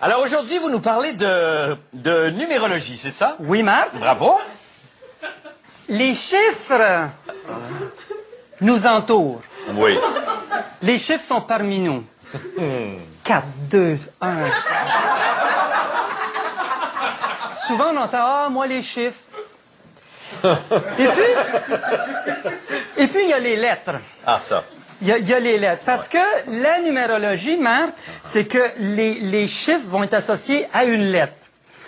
Alors 0.00 0.20
aujourd'hui, 0.22 0.58
vous 0.58 0.68
nous 0.70 0.80
parlez 0.80 1.12
de, 1.14 1.76
de 1.94 2.30
numérologie, 2.30 2.98
c'est 2.98 3.10
ça? 3.10 3.36
Oui, 3.40 3.62
Marc. 3.62 3.94
Bravo. 3.94 4.38
Les 5.88 6.14
chiffres 6.14 7.08
nous 8.60 8.86
entourent. 8.86 9.40
Oui. 9.74 9.98
Les 10.82 10.98
chiffres 10.98 11.22
sont 11.24 11.40
parmi 11.40 11.78
nous. 11.78 12.04
4, 13.24 13.44
2, 13.70 13.98
1. 14.20 14.36
Souvent, 17.54 17.92
on 17.92 17.96
entend 17.96 18.18
Ah, 18.20 18.48
moi, 18.50 18.66
les 18.66 18.82
chiffres. 18.82 19.20
Et 20.44 21.06
puis, 21.08 21.32
et 22.98 23.06
puis, 23.08 23.20
il 23.24 23.30
y 23.30 23.32
a 23.32 23.38
les 23.38 23.56
lettres. 23.56 23.92
Ah, 24.26 24.38
ça. 24.38 24.62
Il 25.02 25.08
y, 25.08 25.12
a, 25.12 25.18
il 25.18 25.28
y 25.28 25.34
a 25.34 25.40
les 25.40 25.58
lettres. 25.58 25.82
Parce 25.84 26.08
que 26.08 26.18
la 26.62 26.80
numérologie, 26.80 27.56
Marc, 27.56 27.90
c'est 28.22 28.46
que 28.46 28.58
les, 28.78 29.20
les 29.20 29.46
chiffres 29.46 29.86
vont 29.88 30.02
être 30.02 30.14
associés 30.14 30.66
à 30.72 30.84
une 30.84 31.10
lettre 31.12 31.34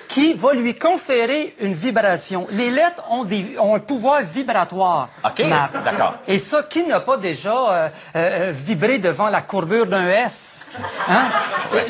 qui 0.09 0.33
va 0.33 0.55
lui 0.55 0.75
conférer 0.75 1.55
une 1.61 1.75
vibration. 1.75 2.47
Les 2.53 2.71
lettres 2.71 3.05
ont, 3.11 3.25
des, 3.25 3.59
ont 3.59 3.75
un 3.75 3.79
pouvoir 3.79 4.23
vibratoire. 4.23 5.11
OK, 5.25 5.43
d'accord. 5.85 6.15
Et 6.27 6.39
ça, 6.39 6.63
qui 6.63 6.85
n'a 6.85 7.01
pas 7.01 7.19
déjà 7.19 7.55
euh, 7.55 7.89
euh, 8.17 8.53
vibré 8.55 8.99
devant 8.99 9.29
la 9.29 9.43
courbure 9.43 9.87
d'un 9.87 10.09
S? 10.09 10.67
Hein? 11.09 11.29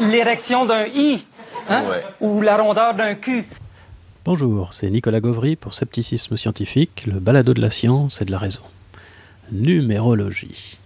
L'érection 0.01 0.67
d'un 0.67 0.85
I? 0.87 1.25
Hein? 1.71 1.83
Ouais. 1.89 2.05
Ou 2.21 2.41
la 2.43 2.57
rondeur 2.57 2.95
d'un 2.95 3.15
Q? 3.15 3.45
Bonjour, 4.25 4.75
c'est 4.75 4.91
Nicolas 4.91 5.21
Gauvry 5.21 5.55
pour 5.55 5.75
Scepticisme 5.75 6.37
Scientifique, 6.37 7.05
le 7.07 7.21
balado 7.21 7.55
de 7.55 7.61
la 7.61 7.71
science 7.71 8.21
et 8.21 8.25
de 8.25 8.33
la 8.33 8.39
raison. 8.39 8.63
Numérologie. 9.53 10.79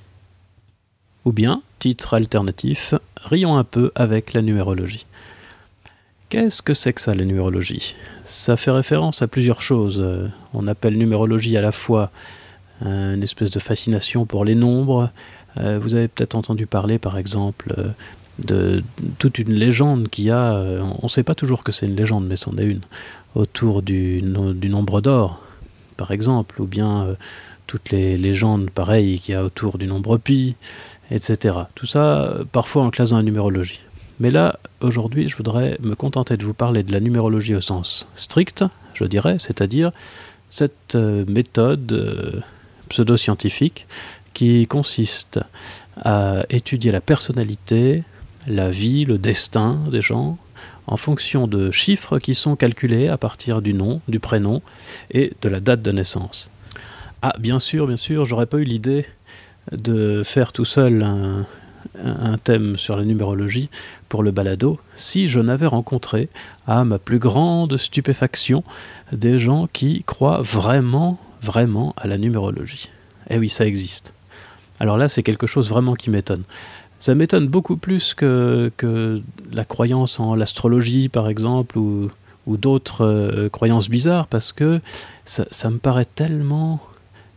Ou 1.24 1.32
bien, 1.32 1.62
titre 1.78 2.14
alternatif, 2.14 2.94
Rions 3.22 3.56
un 3.56 3.64
peu 3.64 3.92
avec 3.94 4.32
la 4.32 4.42
numérologie. 4.42 5.06
Qu'est-ce 6.28 6.62
que 6.62 6.74
c'est 6.74 6.92
que 6.92 7.00
ça, 7.00 7.14
la 7.14 7.24
numérologie? 7.24 7.94
Ça 8.24 8.56
fait 8.56 8.70
référence 8.72 9.22
à 9.22 9.28
plusieurs 9.28 9.62
choses. 9.62 10.00
Euh, 10.00 10.26
On 10.54 10.66
appelle 10.66 10.96
numérologie 10.96 11.56
à 11.56 11.60
la 11.60 11.72
fois 11.72 12.10
euh, 12.84 13.14
une 13.14 13.22
espèce 13.22 13.50
de 13.50 13.60
fascination 13.60 14.26
pour 14.26 14.44
les 14.44 14.54
nombres. 14.56 15.10
Euh, 15.58 15.78
vous 15.80 15.94
avez 15.94 16.08
peut-être 16.08 16.34
entendu 16.34 16.66
parler, 16.66 16.98
par 16.98 17.16
exemple, 17.18 17.74
de 18.40 18.82
toute 19.18 19.38
une 19.38 19.52
légende 19.52 20.08
qu'il 20.08 20.24
y 20.24 20.30
a. 20.30 20.54
on 20.54 21.04
ne 21.04 21.08
sait 21.08 21.22
pas 21.22 21.34
toujours 21.36 21.62
que 21.62 21.70
c'est 21.70 21.86
une 21.86 21.96
légende, 21.96 22.26
mais 22.26 22.36
c'en 22.36 22.56
est 22.56 22.64
une 22.64 22.80
autour 23.36 23.82
du, 23.82 24.20
no- 24.22 24.52
du 24.54 24.68
nombre 24.68 25.00
d'or, 25.00 25.44
par 25.96 26.10
exemple, 26.10 26.60
ou 26.60 26.64
bien 26.66 27.06
toutes 27.66 27.90
les 27.90 28.16
légendes 28.16 28.70
pareilles 28.70 29.20
qu'il 29.20 29.34
y 29.34 29.36
a 29.36 29.44
autour 29.44 29.78
du 29.78 29.86
nombre 29.86 30.16
pi, 30.18 30.56
etc. 31.12 31.56
Tout 31.74 31.86
ça, 31.86 32.22
euh, 32.22 32.44
parfois 32.50 32.82
en 32.82 32.90
classe 32.90 33.10
dans 33.10 33.18
la 33.18 33.22
numérologie. 33.22 33.80
Mais 34.18 34.30
là, 34.30 34.58
aujourd'hui, 34.80 35.28
je 35.28 35.36
voudrais 35.36 35.78
me 35.82 35.94
contenter 35.94 36.36
de 36.36 36.44
vous 36.44 36.54
parler 36.54 36.82
de 36.82 36.92
la 36.92 37.00
numérologie 37.00 37.54
au 37.54 37.60
sens 37.60 38.06
strict, 38.14 38.64
je 38.94 39.04
dirais, 39.04 39.36
c'est-à-dire 39.38 39.92
cette 40.48 40.94
euh, 40.94 41.24
méthode 41.28 41.90
euh, 41.92 42.40
pseudo-scientifique 42.88 43.86
qui 44.32 44.66
consiste 44.66 45.40
à 46.02 46.44
étudier 46.50 46.90
la 46.90 47.00
personnalité, 47.00 48.02
la 48.46 48.70
vie, 48.70 49.04
le 49.04 49.18
destin 49.18 49.78
des 49.90 50.00
gens, 50.00 50.38
en 50.86 50.96
fonction 50.96 51.46
de 51.46 51.70
chiffres 51.70 52.18
qui 52.18 52.34
sont 52.34 52.56
calculés 52.56 53.08
à 53.08 53.18
partir 53.18 53.62
du 53.62 53.74
nom, 53.74 54.00
du 54.08 54.20
prénom 54.20 54.62
et 55.10 55.32
de 55.42 55.48
la 55.48 55.60
date 55.60 55.82
de 55.82 55.92
naissance. 55.92 56.50
Ah, 57.22 57.34
bien 57.38 57.58
sûr, 57.58 57.86
bien 57.86 57.96
sûr, 57.96 58.24
j'aurais 58.24 58.46
pas 58.46 58.58
eu 58.58 58.64
l'idée 58.64 59.06
de 59.70 60.22
faire 60.24 60.52
tout 60.52 60.64
seul 60.64 61.02
un, 61.02 62.38
thème 62.38 62.76
sur 62.78 62.96
la 62.96 63.04
numérologie 63.04 63.68
pour 64.08 64.22
le 64.22 64.30
balado 64.30 64.78
si 64.94 65.28
je 65.28 65.40
n'avais 65.40 65.66
rencontré, 65.66 66.28
à 66.66 66.84
ma 66.84 66.98
plus 66.98 67.18
grande 67.18 67.76
stupéfaction, 67.76 68.64
des 69.12 69.38
gens 69.38 69.68
qui 69.72 70.02
croient 70.04 70.42
vraiment, 70.42 71.18
vraiment 71.42 71.94
à 71.96 72.06
la 72.06 72.18
numérologie. 72.18 72.90
Eh 73.30 73.38
oui, 73.38 73.48
ça 73.48 73.66
existe. 73.66 74.14
Alors 74.80 74.96
là, 74.96 75.08
c'est 75.08 75.22
quelque 75.22 75.46
chose 75.46 75.68
vraiment 75.68 75.94
qui 75.94 76.10
m'étonne. 76.10 76.42
Ça 76.98 77.14
m'étonne 77.14 77.48
beaucoup 77.48 77.76
plus 77.76 78.14
que, 78.14 78.70
la 79.52 79.64
croyance 79.64 80.20
en 80.20 80.34
l'astrologie, 80.34 81.08
par 81.08 81.28
exemple, 81.28 81.78
ou, 81.78 82.10
ou 82.46 82.56
d'autres 82.56 83.04
euh, 83.04 83.48
croyances 83.48 83.88
bizarres, 83.88 84.26
parce 84.26 84.52
que 84.52 84.80
ça 85.24 85.70
me 85.70 85.78
paraît 85.78 86.06
tellement... 86.06 86.80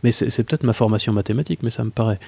Mais 0.02 0.12
c'est 0.12 0.44
peut-être 0.44 0.64
ma 0.64 0.72
formation 0.72 1.12
mathématique, 1.12 1.60
mais 1.62 1.70
ça 1.70 1.84
me 1.84 1.90
paraît 1.90 2.20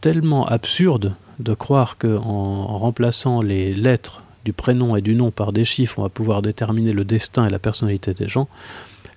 tellement 0.00 0.46
absurde 0.46 1.14
de 1.38 1.54
croire 1.54 1.98
qu'en 1.98 2.20
en 2.22 2.78
remplaçant 2.78 3.42
les 3.42 3.74
lettres 3.74 4.22
du 4.44 4.52
prénom 4.52 4.96
et 4.96 5.02
du 5.02 5.14
nom 5.14 5.30
par 5.30 5.52
des 5.52 5.64
chiffres, 5.64 5.98
on 5.98 6.02
va 6.02 6.08
pouvoir 6.08 6.42
déterminer 6.42 6.92
le 6.92 7.04
destin 7.04 7.46
et 7.46 7.50
la 7.50 7.58
personnalité 7.58 8.14
des 8.14 8.28
gens, 8.28 8.48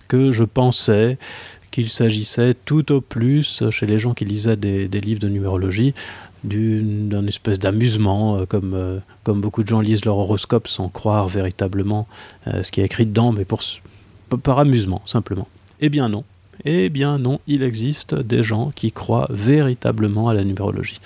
que 0.08 0.32
je 0.32 0.44
pensais 0.44 1.18
qu'il 1.72 1.90
s'agissait 1.90 2.56
tout 2.66 2.92
au 2.92 3.02
plus, 3.02 3.64
chez 3.72 3.86
les 3.86 4.00
gens 4.00 4.14
qui 4.14 4.26
lisaient 4.26 4.56
des, 4.56 4.88
livres 4.88 5.20
de 5.20 5.28
numérologie, 5.28 5.94
d'un 6.44 7.28
espèce 7.28 7.60
d'amusement, 7.60 8.38
euh, 8.38 8.46
comme, 8.46 8.74
euh, 8.74 9.00
comme 9.24 9.42
beaucoup 9.42 9.64
de 9.64 9.68
gens 9.68 9.82
lisent 9.82 10.06
leur 10.06 10.18
horoscope 10.18 10.68
sans 10.68 10.88
croire 10.88 11.28
véritablement 11.28 12.08
euh, 12.48 12.64
ce 12.64 12.72
qui 12.72 12.80
est 12.80 12.86
écrit 12.86 13.06
dedans, 13.06 13.34
mais 13.34 13.44
pour, 13.44 13.62
par 14.44 14.60
amusement, 14.60 15.02
simplement. 15.06 15.48
Eh 15.82 15.90
bien 15.90 16.08
non. 16.08 16.24
Eh 16.66 16.90
bien 16.90 17.18
non, 17.18 17.40
il 17.48 17.64
existe 17.64 18.16
des 18.16 18.44
gens 18.44 18.72
qui 18.74 18.92
croient 18.92 19.28
véritablement 19.30 20.30
à 20.30 20.34
la 20.34 20.44
numérologie. 20.44 21.00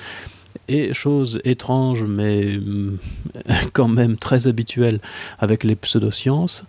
Et 0.68 0.94
chose 0.94 1.42
étrange, 1.44 2.04
mais 2.04 2.58
hum, 2.58 2.98
quand 3.74 3.88
même 3.88 4.18
très 4.18 4.48
habituelle 4.48 5.00
avec 5.40 5.64
les 5.64 5.76
pseudosciences, 5.76 6.66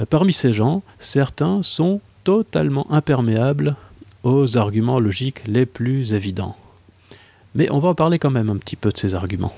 euh, 0.00 0.06
parmi 0.06 0.32
ces 0.32 0.52
gens, 0.52 0.82
certains 0.98 1.62
sont 1.62 2.00
totalement 2.24 2.90
imperméables 2.90 3.76
aux 4.22 4.56
arguments 4.56 5.00
logiques 5.00 5.42
les 5.46 5.66
plus 5.66 6.14
évidents. 6.14 6.56
Mais 7.54 7.70
on 7.70 7.78
va 7.78 7.90
en 7.90 7.94
parler 7.94 8.18
quand 8.18 8.30
même 8.30 8.48
un 8.48 8.56
petit 8.56 8.76
peu 8.76 8.90
de 8.90 8.96
ces 8.96 9.14
arguments. 9.14 9.54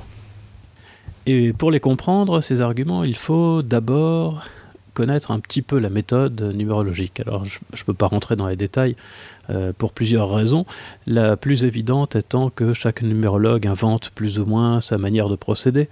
Et 1.26 1.52
pour 1.52 1.70
les 1.70 1.80
comprendre, 1.80 2.40
ces 2.40 2.60
arguments, 2.60 3.04
il 3.04 3.16
faut 3.16 3.62
d'abord 3.62 4.44
connaître 4.94 5.30
un 5.32 5.40
petit 5.40 5.60
peu 5.60 5.78
la 5.78 5.90
méthode 5.90 6.40
numérologique. 6.54 7.20
Alors 7.20 7.44
je 7.44 7.58
ne 7.58 7.84
peux 7.84 7.94
pas 7.94 8.06
rentrer 8.06 8.36
dans 8.36 8.46
les 8.46 8.56
détails 8.56 8.96
euh, 9.50 9.72
pour 9.76 9.92
plusieurs 9.92 10.32
raisons. 10.32 10.64
La 11.06 11.36
plus 11.36 11.64
évidente 11.64 12.16
étant 12.16 12.48
que 12.48 12.72
chaque 12.72 13.02
numérologue 13.02 13.66
invente 13.66 14.10
plus 14.10 14.38
ou 14.38 14.46
moins 14.46 14.80
sa 14.80 14.96
manière 14.96 15.28
de 15.28 15.36
procéder 15.36 15.88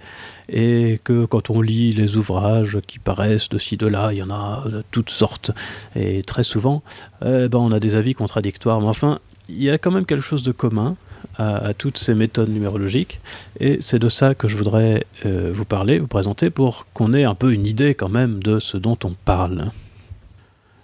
et 0.49 0.99
que 1.03 1.25
quand 1.25 1.49
on 1.49 1.61
lit 1.61 1.93
les 1.93 2.15
ouvrages 2.15 2.79
qui 2.87 2.97
paraissent 2.97 3.49
de 3.49 3.59
ci, 3.59 3.77
de 3.77 3.85
là, 3.85 4.11
il 4.11 4.17
y 4.17 4.23
en 4.23 4.31
a 4.31 4.63
de 4.67 4.83
toutes 4.89 5.11
sortes. 5.11 5.51
Et 5.95 6.23
très 6.23 6.43
souvent, 6.43 6.81
euh, 7.23 7.47
ben, 7.47 7.59
on 7.59 7.71
a 7.71 7.79
des 7.79 7.95
avis 7.95 8.15
contradictoires. 8.15 8.81
Mais 8.81 8.87
enfin, 8.87 9.19
il 9.49 9.61
y 9.61 9.69
a 9.69 9.77
quand 9.77 9.91
même 9.91 10.05
quelque 10.05 10.23
chose 10.23 10.43
de 10.43 10.51
commun 10.51 10.95
à, 11.37 11.73
toutes 11.73 11.97
ces 11.97 12.13
méthodes 12.13 12.49
numérologiques. 12.49 13.19
Et 13.59 13.77
c'est 13.81 13.99
de 13.99 14.09
ça 14.09 14.35
que 14.35 14.47
je 14.47 14.57
voudrais 14.57 15.05
euh, 15.25 15.51
vous 15.53 15.65
parler, 15.65 15.99
vous 15.99 16.07
présenter, 16.07 16.49
pour 16.49 16.87
qu'on 16.93 17.13
ait 17.13 17.23
un 17.23 17.35
peu 17.35 17.53
une 17.53 17.65
idée 17.65 17.95
quand 17.95 18.09
même 18.09 18.41
de 18.41 18.59
ce 18.59 18.77
dont 18.77 18.97
on 19.03 19.13
parle. 19.25 19.71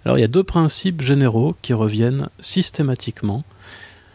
Alors 0.06 0.18
il 0.18 0.22
y 0.22 0.26
a 0.26 0.30
deux 0.30 0.44
principes 0.44 1.02
généraux 1.02 1.56
qui 1.62 1.74
reviennent 1.74 2.30
systématiquement 2.40 3.44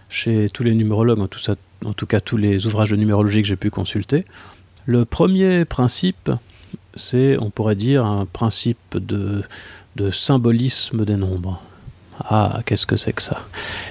chez 0.09 0.49
tous 0.51 0.62
les 0.62 0.75
numérologues, 0.75 1.21
en 1.21 1.93
tout, 1.93 2.07
cas 2.07 2.21
tous 2.21 2.37
les 2.37 2.67
ouvrages 2.67 2.91
de 2.91 2.97
numérologie 2.97 3.43
que 3.43 3.49
j'ai 3.49 3.56
pu 3.56 3.71
consulter. 3.71 4.25
Le 4.87 5.05
premier 5.05 5.65
principe, 5.65 6.31
c'est, 6.95 7.37
on 7.39 7.51
pourrait 7.51 7.77
dire, 7.77 8.05
un 8.05 8.27
principe 8.27 8.97
de 8.97 10.11
symbolisme 10.11 11.05
des 11.05 11.17
nombres. 11.17 11.61
Ah, 12.21 12.61
qu'est-ce 12.65 12.87
que 12.87 12.97
c'est 12.97 13.12
que 13.12 13.23
ça? 13.23 13.41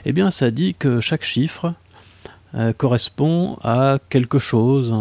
Eh 0.06 0.14
bien, 0.14 0.32
ça 0.32 0.52
dit 0.52 0.76
que 0.76 1.02
chaque 1.02 1.24
chiffre 1.24 1.74
euh, 2.56 2.74
correspond 2.74 3.58
à 3.64 4.00
quelque 4.10 4.40
chose 4.40 4.94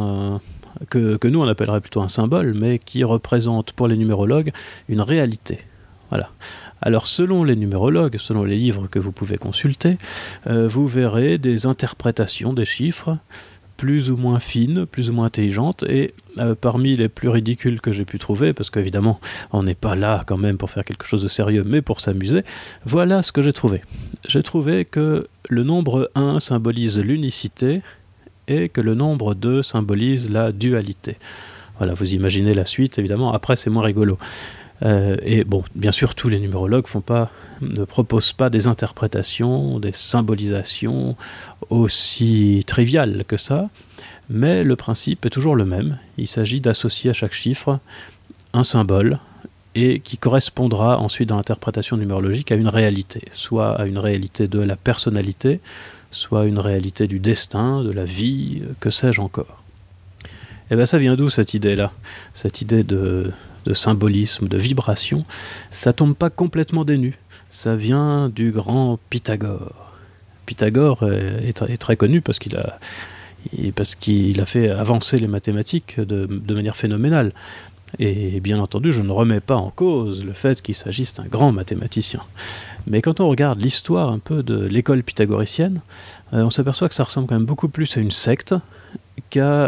que 0.90 1.28
nous 1.28 1.40
on 1.40 1.48
appellerait 1.48 1.80
plutôt 1.80 2.00
un 2.00 2.08
symbole, 2.08 2.54
mais 2.54 2.78
qui 2.78 3.04
représente 3.04 3.72
pour 3.72 3.88
les 3.88 3.96
numérologues 3.96 4.50
une 4.88 5.00
réalité. 5.00 5.58
Voilà. 6.12 6.30
Alors 6.82 7.06
selon 7.06 7.42
les 7.42 7.56
numérologues, 7.56 8.18
selon 8.18 8.44
les 8.44 8.56
livres 8.56 8.86
que 8.86 8.98
vous 8.98 9.12
pouvez 9.12 9.38
consulter, 9.38 9.96
euh, 10.46 10.68
vous 10.68 10.86
verrez 10.86 11.38
des 11.38 11.64
interprétations 11.64 12.52
des 12.52 12.66
chiffres 12.66 13.16
plus 13.78 14.10
ou 14.10 14.16
moins 14.16 14.38
fines, 14.38 14.84
plus 14.84 15.08
ou 15.08 15.14
moins 15.14 15.24
intelligentes, 15.24 15.84
et 15.88 16.14
euh, 16.38 16.54
parmi 16.54 16.96
les 16.96 17.08
plus 17.08 17.28
ridicules 17.28 17.80
que 17.80 17.92
j'ai 17.92 18.04
pu 18.04 18.18
trouver, 18.18 18.52
parce 18.52 18.68
qu'évidemment 18.68 19.20
on 19.52 19.62
n'est 19.62 19.74
pas 19.74 19.96
là 19.96 20.22
quand 20.26 20.36
même 20.36 20.58
pour 20.58 20.70
faire 20.70 20.84
quelque 20.84 21.06
chose 21.06 21.22
de 21.22 21.28
sérieux, 21.28 21.64
mais 21.66 21.80
pour 21.80 22.00
s'amuser, 22.00 22.44
voilà 22.84 23.22
ce 23.22 23.32
que 23.32 23.42
j'ai 23.42 23.54
trouvé. 23.54 23.82
J'ai 24.26 24.42
trouvé 24.42 24.84
que 24.84 25.26
le 25.48 25.64
nombre 25.64 26.10
1 26.14 26.40
symbolise 26.40 26.98
l'unicité 26.98 27.82
et 28.48 28.68
que 28.68 28.80
le 28.80 28.94
nombre 28.94 29.34
2 29.34 29.62
symbolise 29.62 30.30
la 30.30 30.52
dualité. 30.52 31.16
Voilà, 31.78 31.94
vous 31.94 32.14
imaginez 32.14 32.54
la 32.54 32.64
suite, 32.64 32.98
évidemment, 32.98 33.32
après 33.32 33.56
c'est 33.56 33.70
moins 33.70 33.82
rigolo. 33.82 34.18
Euh, 34.82 35.16
et 35.22 35.44
bon, 35.44 35.64
bien 35.74 35.92
sûr, 35.92 36.14
tous 36.14 36.28
les 36.28 36.38
numérologues 36.38 36.86
font 36.86 37.00
pas, 37.00 37.30
ne 37.60 37.84
proposent 37.84 38.32
pas 38.32 38.50
des 38.50 38.66
interprétations, 38.66 39.78
des 39.78 39.92
symbolisations 39.92 41.16
aussi 41.70 42.62
triviales 42.66 43.24
que 43.26 43.36
ça, 43.36 43.70
Mais 44.28 44.64
le 44.64 44.76
principe 44.76 45.26
est 45.26 45.30
toujours 45.30 45.56
le 45.56 45.64
même. 45.64 45.98
Il 46.16 46.26
s'agit 46.26 46.60
d'associer 46.60 47.10
à 47.10 47.12
chaque 47.12 47.32
chiffre 47.32 47.78
un 48.52 48.64
symbole 48.64 49.18
et 49.74 50.00
qui 50.00 50.18
correspondra 50.18 50.98
ensuite 50.98 51.28
dans 51.28 51.36
l'interprétation 51.36 51.96
numérologique 51.96 52.52
à 52.52 52.56
une 52.56 52.68
réalité, 52.68 53.22
soit 53.32 53.80
à 53.80 53.86
une 53.86 53.98
réalité 53.98 54.48
de 54.48 54.60
la 54.60 54.76
personnalité, 54.76 55.60
soit 56.10 56.44
une 56.44 56.58
réalité 56.58 57.06
du 57.06 57.18
destin, 57.18 57.82
de 57.82 57.90
la 57.90 58.04
vie, 58.04 58.62
que 58.80 58.90
sais-je 58.90 59.20
encore. 59.20 59.62
Et 60.70 60.74
eh 60.74 60.76
bien 60.76 60.86
ça 60.86 60.98
vient 60.98 61.16
d'où 61.16 61.28
cette 61.28 61.54
idée-là? 61.54 61.92
Cette 62.32 62.62
idée 62.62 62.82
de, 62.82 63.30
symbolisme, 63.74 64.48
de 64.48 64.56
vibration, 64.56 65.24
ça 65.70 65.92
tombe 65.92 66.14
pas 66.14 66.30
complètement 66.30 66.84
des. 66.84 67.12
Ça 67.50 67.76
vient 67.76 68.28
du 68.28 68.52
grand 68.52 68.98
Pythagore. 69.10 69.92
Pythagore 70.46 71.04
est, 71.04 71.76
très 71.78 71.96
connu 71.96 72.22
parce 72.22 72.38
qu'il 72.38 72.56
a, 72.56 72.78
parce 73.74 73.94
qu'il 73.94 74.40
a 74.40 74.46
fait 74.46 74.70
avancer 74.70 75.18
les 75.18 75.26
mathématiques 75.26 76.00
de 76.00 76.54
manière 76.54 76.76
phénoménale. 76.76 77.32
Et 77.98 78.40
bien 78.40 78.58
entendu, 78.58 78.90
je 78.92 79.02
ne 79.02 79.10
remets 79.10 79.40
pas 79.40 79.56
en 79.56 79.70
cause 79.70 80.24
le 80.24 80.32
fait 80.32 80.62
qu'il 80.62 80.74
s'agisse 80.74 81.14
d'un 81.14 81.26
grand 81.26 81.52
mathématicien. 81.52 82.20
Mais 82.86 83.02
quand 83.02 83.20
on 83.20 83.28
regarde 83.28 83.60
l'histoire 83.60 84.10
un 84.10 84.18
peu 84.18 84.42
de 84.42 84.64
l'école 84.66 85.02
pythagoricienne, 85.02 85.80
euh, 86.32 86.42
on 86.42 86.50
s'aperçoit 86.50 86.88
que 86.88 86.94
ça 86.94 87.04
ressemble 87.04 87.26
quand 87.26 87.34
même 87.34 87.44
beaucoup 87.44 87.68
plus 87.68 87.96
à 87.96 88.00
une 88.00 88.10
secte 88.10 88.54
qu'à 89.30 89.66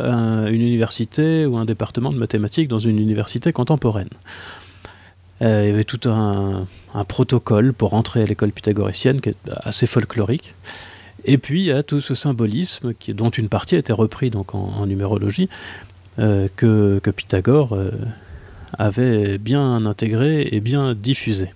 une 0.49 0.63
université 0.63 1.47
ou 1.47 1.57
un 1.57 1.65
département 1.65 2.11
de 2.11 2.17
mathématiques 2.17 2.69
dans 2.69 2.79
une 2.79 2.99
université 2.99 3.53
contemporaine. 3.53 4.09
Euh, 5.43 5.65
il 5.65 5.71
y 5.71 5.73
avait 5.73 5.85
tout 5.85 6.09
un, 6.09 6.67
protocole 7.09 7.73
pour 7.73 7.91
rentrer 7.91 8.23
à 8.23 8.27
l'école 8.27 8.53
pythagoricienne 8.53 9.21
qui 9.21 9.31
est 9.31 9.37
assez 9.65 9.87
folklorique. 9.87 10.55
Et 11.25 11.39
puis 11.39 11.63
il 11.63 11.67
y 11.67 11.73
a 11.73 11.83
tout 11.83 12.01
ce 12.01 12.15
symbolisme 12.15 12.93
dont 13.09 13.31
une 13.31 13.49
partie 13.49 13.75
a 13.75 13.79
été 13.79 13.93
repris 13.93 14.31
donc 14.31 14.55
en 14.55 14.87
numérologie, 14.87 15.49
euh, 16.21 16.47
que, 16.57 17.01
Pythagore 17.11 17.73
euh, 17.73 17.91
avait 18.79 19.37
bien 19.39 19.85
intégré 19.85 20.49
et 20.53 20.61
bien 20.61 20.95
diffusé. 20.95 21.53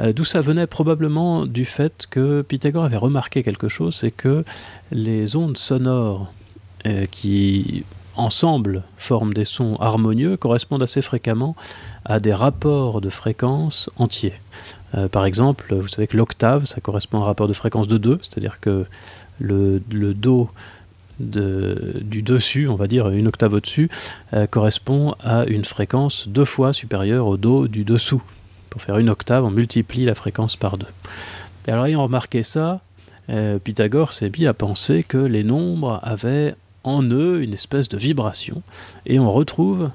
Euh, 0.00 0.14
d'où 0.14 0.24
ça 0.24 0.40
venait 0.40 0.66
probablement 0.66 1.44
du 1.44 1.66
fait 1.66 2.06
que 2.08 2.40
Pythagore 2.40 2.84
avait 2.84 2.96
remarqué 2.96 3.42
quelque 3.42 3.68
chose, 3.68 3.94
c'est 3.94 4.10
que 4.10 4.44
les 4.90 5.36
ondes 5.36 5.58
sonores 5.58 6.32
qui 7.12 7.84
ensemble 8.16 8.82
forment 8.96 9.32
des 9.32 9.44
sons 9.44 9.76
harmonieux 9.76 10.36
correspondent 10.36 10.82
assez 10.82 11.00
fréquemment 11.00 11.54
à 12.04 12.18
des 12.18 12.34
rapports 12.34 13.00
de 13.00 13.08
fréquence 13.08 13.88
entiers. 13.98 14.34
par 15.12 15.24
exemple, 15.24 15.76
vous 15.76 15.86
savez 15.86 16.08
que 16.08 16.16
l'octave, 16.16 16.64
ça 16.64 16.80
correspond 16.80 17.18
à 17.18 17.22
un 17.22 17.26
rapport 17.26 17.46
de 17.46 17.52
fréquence 17.52 17.86
de 17.86 17.98
2, 17.98 18.18
c'est-à-dire 18.22 18.58
que 18.58 18.84
le, 19.38 19.80
le 19.92 20.12
Do 20.12 20.50
du 21.22 22.22
dessus, 22.22 22.68
on 22.68 22.76
va 22.76 22.86
dire 22.86 23.08
une 23.08 23.28
octave 23.28 23.54
au-dessus, 23.54 23.88
euh, 24.34 24.46
correspond 24.46 25.14
à 25.22 25.44
une 25.44 25.64
fréquence 25.64 26.28
deux 26.28 26.44
fois 26.44 26.72
supérieure 26.72 27.26
au 27.26 27.36
Do 27.36 27.68
du 27.68 27.84
dessous. 27.84 28.22
Pour 28.70 28.82
faire 28.82 28.98
une 28.98 29.10
octave, 29.10 29.44
on 29.44 29.50
multiplie 29.50 30.04
la 30.04 30.14
fréquence 30.14 30.56
par 30.56 30.78
deux. 30.78 30.86
Et 31.66 31.70
alors 31.70 31.86
ayant 31.86 32.02
remarqué 32.02 32.42
ça, 32.42 32.80
euh, 33.30 33.58
Pythagore 33.58 34.12
s'est 34.12 34.30
mis 34.36 34.46
à 34.46 34.54
penser 34.54 35.04
que 35.04 35.18
les 35.18 35.44
nombres 35.44 36.00
avaient 36.02 36.54
en 36.84 37.02
eux 37.02 37.42
une 37.42 37.52
espèce 37.52 37.88
de 37.88 37.96
vibration, 37.96 38.62
et 39.06 39.18
on 39.20 39.30
retrouve 39.30 39.90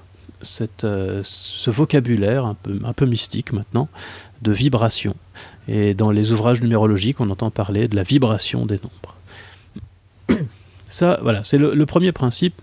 euh, 0.83 1.21
ce 1.23 1.69
vocabulaire 1.71 2.45
un 2.45 2.53
peu, 2.53 2.79
un 2.85 2.93
peu 2.93 3.05
mystique 3.05 3.51
maintenant 3.51 3.89
de 4.41 4.51
vibration. 4.51 5.15
Et 5.67 5.93
dans 5.93 6.11
les 6.11 6.31
ouvrages 6.31 6.61
numérologiques, 6.61 7.19
on 7.19 7.29
entend 7.29 7.49
parler 7.49 7.87
de 7.87 7.95
la 7.95 8.03
vibration 8.03 8.65
des 8.65 8.75
nombres. 8.75 9.16
Ça, 10.97 11.19
voilà, 11.21 11.43
c'est 11.43 11.59
le, 11.59 11.85
premier 11.85 12.11
principe 12.11 12.59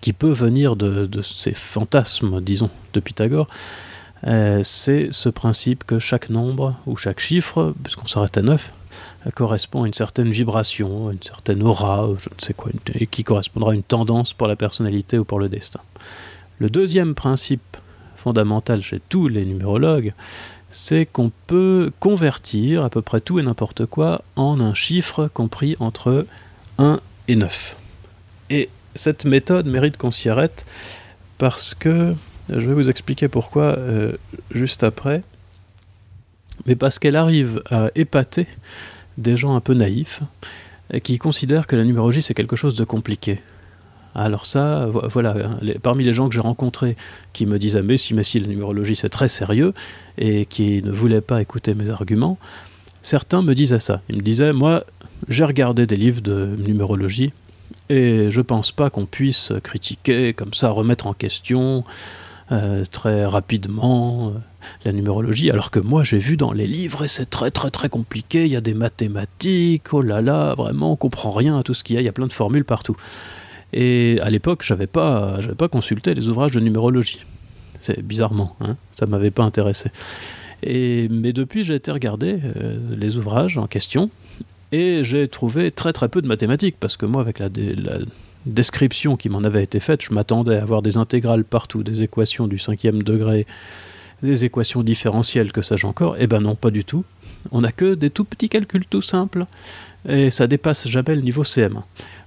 qui 0.00 0.14
peut 0.14 0.32
venir 0.32 0.76
de, 0.76 1.20
ces 1.20 1.52
fantasmes, 1.52 2.40
disons, 2.40 2.70
de 2.94 3.00
Pythagore. 3.00 3.48
Euh, 4.26 4.62
c'est 4.64 5.08
ce 5.10 5.28
principe 5.28 5.84
que 5.84 5.98
chaque 5.98 6.30
nombre 6.30 6.74
ou 6.86 6.96
chaque 6.96 7.20
chiffre, 7.20 7.74
puisqu'on 7.82 8.06
s'arrête 8.06 8.38
à 8.38 8.40
9, 8.40 8.72
correspond 9.34 9.82
à 9.82 9.86
une 9.86 9.92
certaine 9.92 10.30
vibration, 10.30 11.10
une 11.10 11.22
certaine 11.22 11.62
aura, 11.62 12.08
je 12.18 12.30
ne 12.30 12.40
sais 12.40 12.54
quoi, 12.54 12.70
et 12.94 13.06
qui 13.06 13.24
correspondra 13.24 13.72
à 13.72 13.74
une 13.74 13.82
tendance 13.82 14.32
pour 14.32 14.46
la 14.46 14.56
personnalité 14.56 15.18
ou 15.18 15.26
pour 15.26 15.38
le 15.38 15.50
destin. 15.50 15.80
Le 16.58 16.70
deuxième 16.70 17.14
principe 17.14 17.76
fondamental 18.16 18.80
chez 18.80 19.02
tous 19.06 19.28
les 19.28 19.44
numérologues, 19.44 20.14
c'est 20.70 21.04
qu'on 21.04 21.30
peut 21.46 21.92
convertir 22.00 22.84
à 22.84 22.88
peu 22.88 23.02
près 23.02 23.20
tout 23.20 23.38
et 23.38 23.42
n'importe 23.42 23.84
quoi 23.84 24.22
en 24.36 24.62
un 24.62 24.72
chiffre 24.72 25.28
compris 25.34 25.76
entre 25.78 26.24
1 26.78 27.00
et 27.28 27.36
9. 27.36 27.76
Et 28.50 28.68
cette 28.94 29.24
méthode 29.24 29.66
mérite 29.66 29.96
qu'on 29.96 30.10
s'y 30.10 30.28
arrête 30.28 30.66
parce 31.36 31.74
que, 31.74 32.14
je 32.48 32.66
vais 32.66 32.74
vous 32.74 32.90
expliquer 32.90 33.28
pourquoi 33.28 33.78
euh, 33.78 34.12
juste 34.50 34.82
après, 34.82 35.22
mais 36.66 36.74
parce 36.74 36.98
qu'elle 36.98 37.16
arrive 37.16 37.62
à 37.70 37.90
épater 37.94 38.46
des 39.16 39.36
gens 39.36 39.54
un 39.54 39.60
peu 39.60 39.74
naïfs 39.74 40.20
qui 41.02 41.18
considèrent 41.18 41.66
que 41.66 41.76
la 41.76 41.84
numérologie 41.84 42.22
c'est 42.22 42.34
quelque 42.34 42.56
chose 42.56 42.74
de 42.76 42.84
compliqué. 42.84 43.40
Alors 44.14 44.46
ça, 44.46 44.86
voilà, 44.86 45.34
parmi 45.82 46.02
les 46.02 46.12
gens 46.12 46.28
que 46.28 46.34
j'ai 46.34 46.40
rencontrés 46.40 46.96
qui 47.32 47.46
me 47.46 47.58
disaient 47.58 47.82
mais 47.82 47.98
si, 47.98 48.14
mais 48.14 48.24
si, 48.24 48.40
la 48.40 48.48
numérologie 48.48 48.96
c'est 48.96 49.10
très 49.10 49.28
sérieux 49.28 49.74
et 50.16 50.46
qui 50.46 50.82
ne 50.82 50.90
voulaient 50.90 51.20
pas 51.20 51.42
écouter 51.42 51.74
mes 51.74 51.90
arguments, 51.90 52.38
certains 53.02 53.42
me 53.42 53.54
disaient 53.54 53.80
ça. 53.80 54.02
Ils 54.08 54.16
me 54.16 54.22
disaient, 54.22 54.52
moi, 54.52 54.84
j'ai 55.28 55.44
regardé 55.44 55.86
des 55.86 55.96
livres 55.96 56.20
de 56.20 56.54
numérologie 56.58 57.32
et 57.88 58.30
je 58.30 58.40
pense 58.40 58.72
pas 58.72 58.90
qu'on 58.90 59.06
puisse 59.06 59.52
critiquer 59.62 60.32
comme 60.32 60.54
ça, 60.54 60.70
remettre 60.70 61.06
en 61.06 61.14
question 61.14 61.84
euh, 62.50 62.84
très 62.90 63.26
rapidement 63.26 64.28
euh, 64.28 64.38
la 64.84 64.92
numérologie, 64.92 65.50
alors 65.50 65.70
que 65.70 65.80
moi 65.80 66.02
j'ai 66.02 66.18
vu 66.18 66.36
dans 66.36 66.52
les 66.52 66.66
livres 66.66 67.04
et 67.04 67.08
c'est 67.08 67.28
très 67.28 67.50
très 67.50 67.70
très 67.70 67.88
compliqué, 67.88 68.46
il 68.46 68.50
y 68.50 68.56
a 68.56 68.62
des 68.62 68.74
mathématiques, 68.74 69.92
oh 69.92 70.00
là 70.00 70.22
là, 70.22 70.54
vraiment 70.54 70.92
on 70.92 70.96
comprend 70.96 71.30
rien 71.30 71.58
à 71.58 71.62
tout 71.62 71.74
ce 71.74 71.84
qu'il 71.84 71.96
y 71.96 71.98
a, 71.98 72.02
il 72.02 72.04
y 72.04 72.08
a 72.08 72.12
plein 72.12 72.26
de 72.26 72.32
formules 72.32 72.64
partout. 72.64 72.96
Et 73.74 74.18
à 74.22 74.30
l'époque, 74.30 74.62
j'avais 74.64 74.86
pas, 74.86 75.40
pas 75.58 75.68
consulté 75.68 76.14
les 76.14 76.28
ouvrages 76.28 76.52
de 76.52 76.60
numérologie. 76.60 77.26
C'est 77.80 78.02
bizarrement, 78.02 78.56
hein, 78.60 78.76
ça 78.92 79.06
m'avait 79.06 79.30
pas 79.30 79.44
intéressé. 79.44 79.90
Et, 80.62 81.08
mais 81.10 81.32
depuis, 81.32 81.64
j'ai 81.64 81.74
été 81.74 81.90
regarder 81.90 82.38
euh, 82.56 82.78
les 82.96 83.16
ouvrages 83.16 83.58
en 83.58 83.66
question, 83.66 84.10
et 84.72 85.02
j'ai 85.02 85.28
trouvé 85.28 85.70
très 85.70 85.92
très 85.92 86.08
peu 86.08 86.22
de 86.22 86.26
mathématiques, 86.26 86.76
parce 86.78 86.96
que 86.96 87.06
moi, 87.06 87.20
avec 87.20 87.38
la, 87.38 87.48
description 88.46 89.16
qui 89.16 89.28
m'en 89.28 89.44
avait 89.44 89.62
été 89.62 89.80
faite, 89.80 90.02
je 90.02 90.14
m'attendais 90.14 90.56
à 90.56 90.62
avoir 90.62 90.80
des 90.80 90.96
intégrales 90.96 91.44
partout, 91.44 91.82
des 91.82 92.02
équations 92.02 92.46
du 92.46 92.58
cinquième 92.58 93.02
degré, 93.02 93.46
des 94.22 94.44
équations 94.44 94.82
différentielles, 94.82 95.52
que 95.52 95.60
sais-je 95.60 95.86
encore. 95.86 96.16
Eh 96.18 96.26
ben 96.26 96.40
non, 96.40 96.54
pas 96.54 96.70
du 96.70 96.84
tout. 96.84 97.04
On 97.50 97.60
n'a 97.60 97.72
que 97.72 97.94
des 97.94 98.10
tout 98.10 98.24
petits 98.24 98.48
calculs 98.48 98.86
tout 98.86 99.02
simples, 99.02 99.44
et 100.08 100.30
ça 100.30 100.46
dépasse 100.46 100.88
jamais 100.88 101.14
le 101.14 101.20
niveau 101.20 101.44
CM1. 101.44 101.82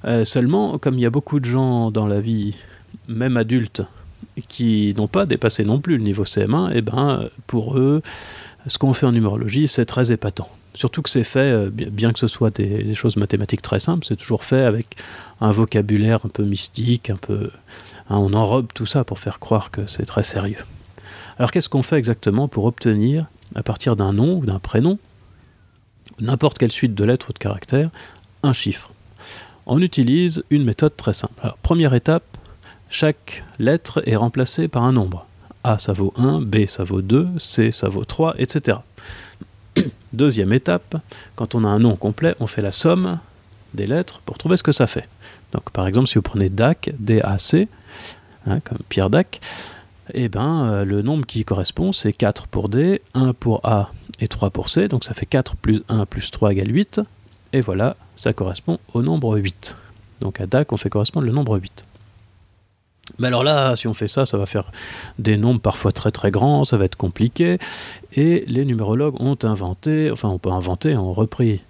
Euh, 0.06 0.25
seulement, 0.25 0.77
comme 0.77 0.96
il 0.96 1.01
y 1.01 1.06
a 1.06 1.10
beaucoup 1.10 1.39
de 1.39 1.46
gens 1.46 1.92
dans 1.92 2.08
la 2.08 2.20
vie, 2.20 2.56
même 3.08 3.38
adultes, 3.38 3.84
qui 4.48 4.94
n'ont 4.98 5.08
pas 5.08 5.25
dépassé 5.25 5.63
non 5.63 5.80
plus 5.80 5.98
le 5.98 6.04
niveau 6.04 6.24
CM1, 6.24 6.72
eh 6.74 6.82
ben, 6.82 7.25
pour 7.48 7.77
eux, 7.77 8.01
ce 8.68 8.77
qu'on 8.77 8.94
fait 8.94 9.06
en 9.06 9.12
numérologie, 9.12 9.68
c'est 9.68 9.86
très 9.86 10.12
épatant. 10.12 10.50
Surtout 10.74 11.01
que 11.01 11.10
c'est 11.10 11.25
fait, 11.25 11.40
euh, 11.40 11.70
bien 11.70 12.13
que 12.13 12.20
ce 12.20 12.28
soit 12.28 12.56
des, 12.56 12.96
choses 12.96 13.18
mathématiques 13.18 13.62
très 13.62 13.80
simples, 13.80 14.06
c'est 14.06 14.16
toujours 14.16 14.44
fait 14.44 14.63
avec 14.63 14.96
un 15.42 15.51
vocabulaire 15.51 16.25
un 16.25 16.30
peu 16.30 16.44
mystique, 16.44 17.10
un 17.10 17.18
peu. 17.18 17.51
Hein, 18.10 18.18
on 18.18 18.34
enrobe 18.34 18.68
tout 18.74 18.86
ça 18.86 19.04
pour 19.04 19.20
faire 19.20 19.40
croire 19.40 19.72
que 19.72 19.86
c'est 19.88 20.06
très 20.06 20.24
sérieux. 20.24 20.63
Alors 21.38 21.51
qu'est-ce 21.51 21.70
qu'on 21.70 21.84
fait 21.84 21.98
exactement 21.98 22.48
pour 22.48 22.66
obtenir, 22.66 23.25
à 23.56 23.63
partir 23.63 23.96
d'un 23.96 24.13
nom 24.13 24.38
ou 24.38 24.46
d'un 24.46 24.60
prénom, 24.60 24.98
n'importe 26.20 26.58
quelle 26.58 26.72
suite 26.72 26.96
de 26.96 27.04
lettres 27.04 27.32
ou 27.32 27.34
de 27.34 27.40
caractères, 27.40 27.90
un 28.44 28.54
chiffre? 28.54 28.94
On 29.66 29.82
utilise 29.82 30.44
une 30.50 30.63
méthode 30.63 30.96
très 30.96 31.13
simple. 31.13 31.54
Première 31.62 31.94
étape, 31.94 32.24
chaque 32.90 33.44
lettre 33.60 34.01
est 34.06 34.16
remplacée 34.16 34.68
par 34.68 34.84
un 34.84 34.92
nombre. 34.92 35.28
A 35.63 35.78
ça 35.78 35.94
vaut 35.94 36.13
1, 36.18 36.42
B 36.42 36.66
ça 36.66 36.84
vaut 36.84 37.01
2, 37.01 37.28
C 37.40 37.72
ça 37.72 37.88
vaut 37.88 38.04
3, 38.04 38.36
etc. 38.40 38.80
Deuxième 40.13 40.51
étape, 40.53 40.98
quand 41.36 41.56
on 41.56 41.63
a 41.63 41.68
un 41.68 41.80
nom 41.80 41.96
complet, 41.96 42.36
on 42.39 42.48
fait 42.48 42.62
la 42.62 42.72
somme 42.72 43.20
des 43.74 43.88
lettres 43.88 44.22
pour 44.25 44.38
trouver 44.38 44.58
ce 44.58 44.63
que 44.63 44.72
ça 44.72 44.88
fait. 44.88 45.08
Donc 45.53 45.70
par 45.72 45.88
exemple, 45.88 46.08
si 46.08 46.15
vous 46.15 46.22
prenez 46.22 46.50
DAC, 46.50 46.94
D-A-C, 47.00 47.68
hein, 48.48 48.60
comme 48.62 48.80
Pierre 48.89 49.10
Dac, 49.10 49.39
eh 50.13 50.27
ben, 50.27 50.65
euh, 50.65 50.86
le 50.86 51.01
nombre 51.01 51.25
qui 51.25 51.46
correspond, 51.46 51.94
c'est 51.94 52.13
4 52.13 52.48
pour 52.48 52.68
D, 52.68 53.01
1 53.13 53.34
pour 53.34 53.62
A 53.63 53.91
et 54.20 54.27
3 54.27 54.50
pour 54.50 54.70
C, 54.70 54.88
donc 54.88 55.03
ça 55.03 55.13
fait 55.13 55.25
4 55.25 55.56
plus 55.56 55.84
1 55.88 56.06
plus 56.06 56.32
3 56.32 56.51
égale 56.51 56.74
8, 56.74 57.01
et 57.53 57.62
voilà, 57.62 57.96
ça 58.15 58.34
correspond 58.34 58.80
au 58.94 59.01
nombre 59.01 59.38
8. 59.38 59.77
Donc 60.20 60.41
à 60.41 60.46
DAC, 60.46 60.74
on 60.74 60.77
fait 60.77 60.89
correspondre 60.89 61.25
le 61.25 61.32
nombre 61.32 61.58
8. 61.58 61.86
Mais 63.20 63.27
alors 63.27 63.44
là, 63.44 63.75
si 63.75 63.88
on 63.88 63.94
fait 63.94 64.08
ça, 64.08 64.25
ça 64.25 64.38
va 64.38 64.46
faire 64.46 64.72
des 65.20 65.38
nombres 65.38 65.62
parfois 65.62 65.91
très 65.91 66.12
très 66.12 66.32
grands, 66.32 66.65
ça 66.65 66.77
va 66.77 66.86
être 66.86 66.96
compliqué. 66.96 67.58
Et 68.13 68.44
les 68.48 68.65
numérologues 68.65 69.22
ont 69.22 69.38
inventé, 69.44 70.12
enfin 70.12 70.30
on 70.30 70.38
peut 70.38 70.51
inventer, 70.51 70.96
ont 70.96 71.13
repris 71.13 71.62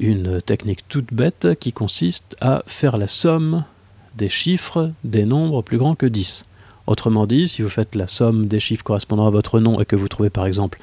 une 0.00 0.40
technique 0.40 0.86
toute 0.88 1.12
bête 1.12 1.48
qui 1.58 1.72
consiste 1.72 2.36
à 2.40 2.62
faire 2.66 2.96
la 2.96 3.06
somme 3.06 3.64
des 4.16 4.28
chiffres 4.28 4.92
des 5.04 5.24
nombres 5.24 5.62
plus 5.62 5.78
grands 5.78 5.94
que 5.94 6.06
10. 6.06 6.44
Autrement 6.86 7.26
dit, 7.26 7.48
si 7.48 7.62
vous 7.62 7.68
faites 7.68 7.94
la 7.94 8.06
somme 8.06 8.46
des 8.46 8.60
chiffres 8.60 8.84
correspondant 8.84 9.26
à 9.26 9.30
votre 9.30 9.60
nom 9.60 9.80
et 9.80 9.84
que 9.84 9.96
vous 9.96 10.08
trouvez 10.08 10.30
par 10.30 10.46
exemple 10.46 10.78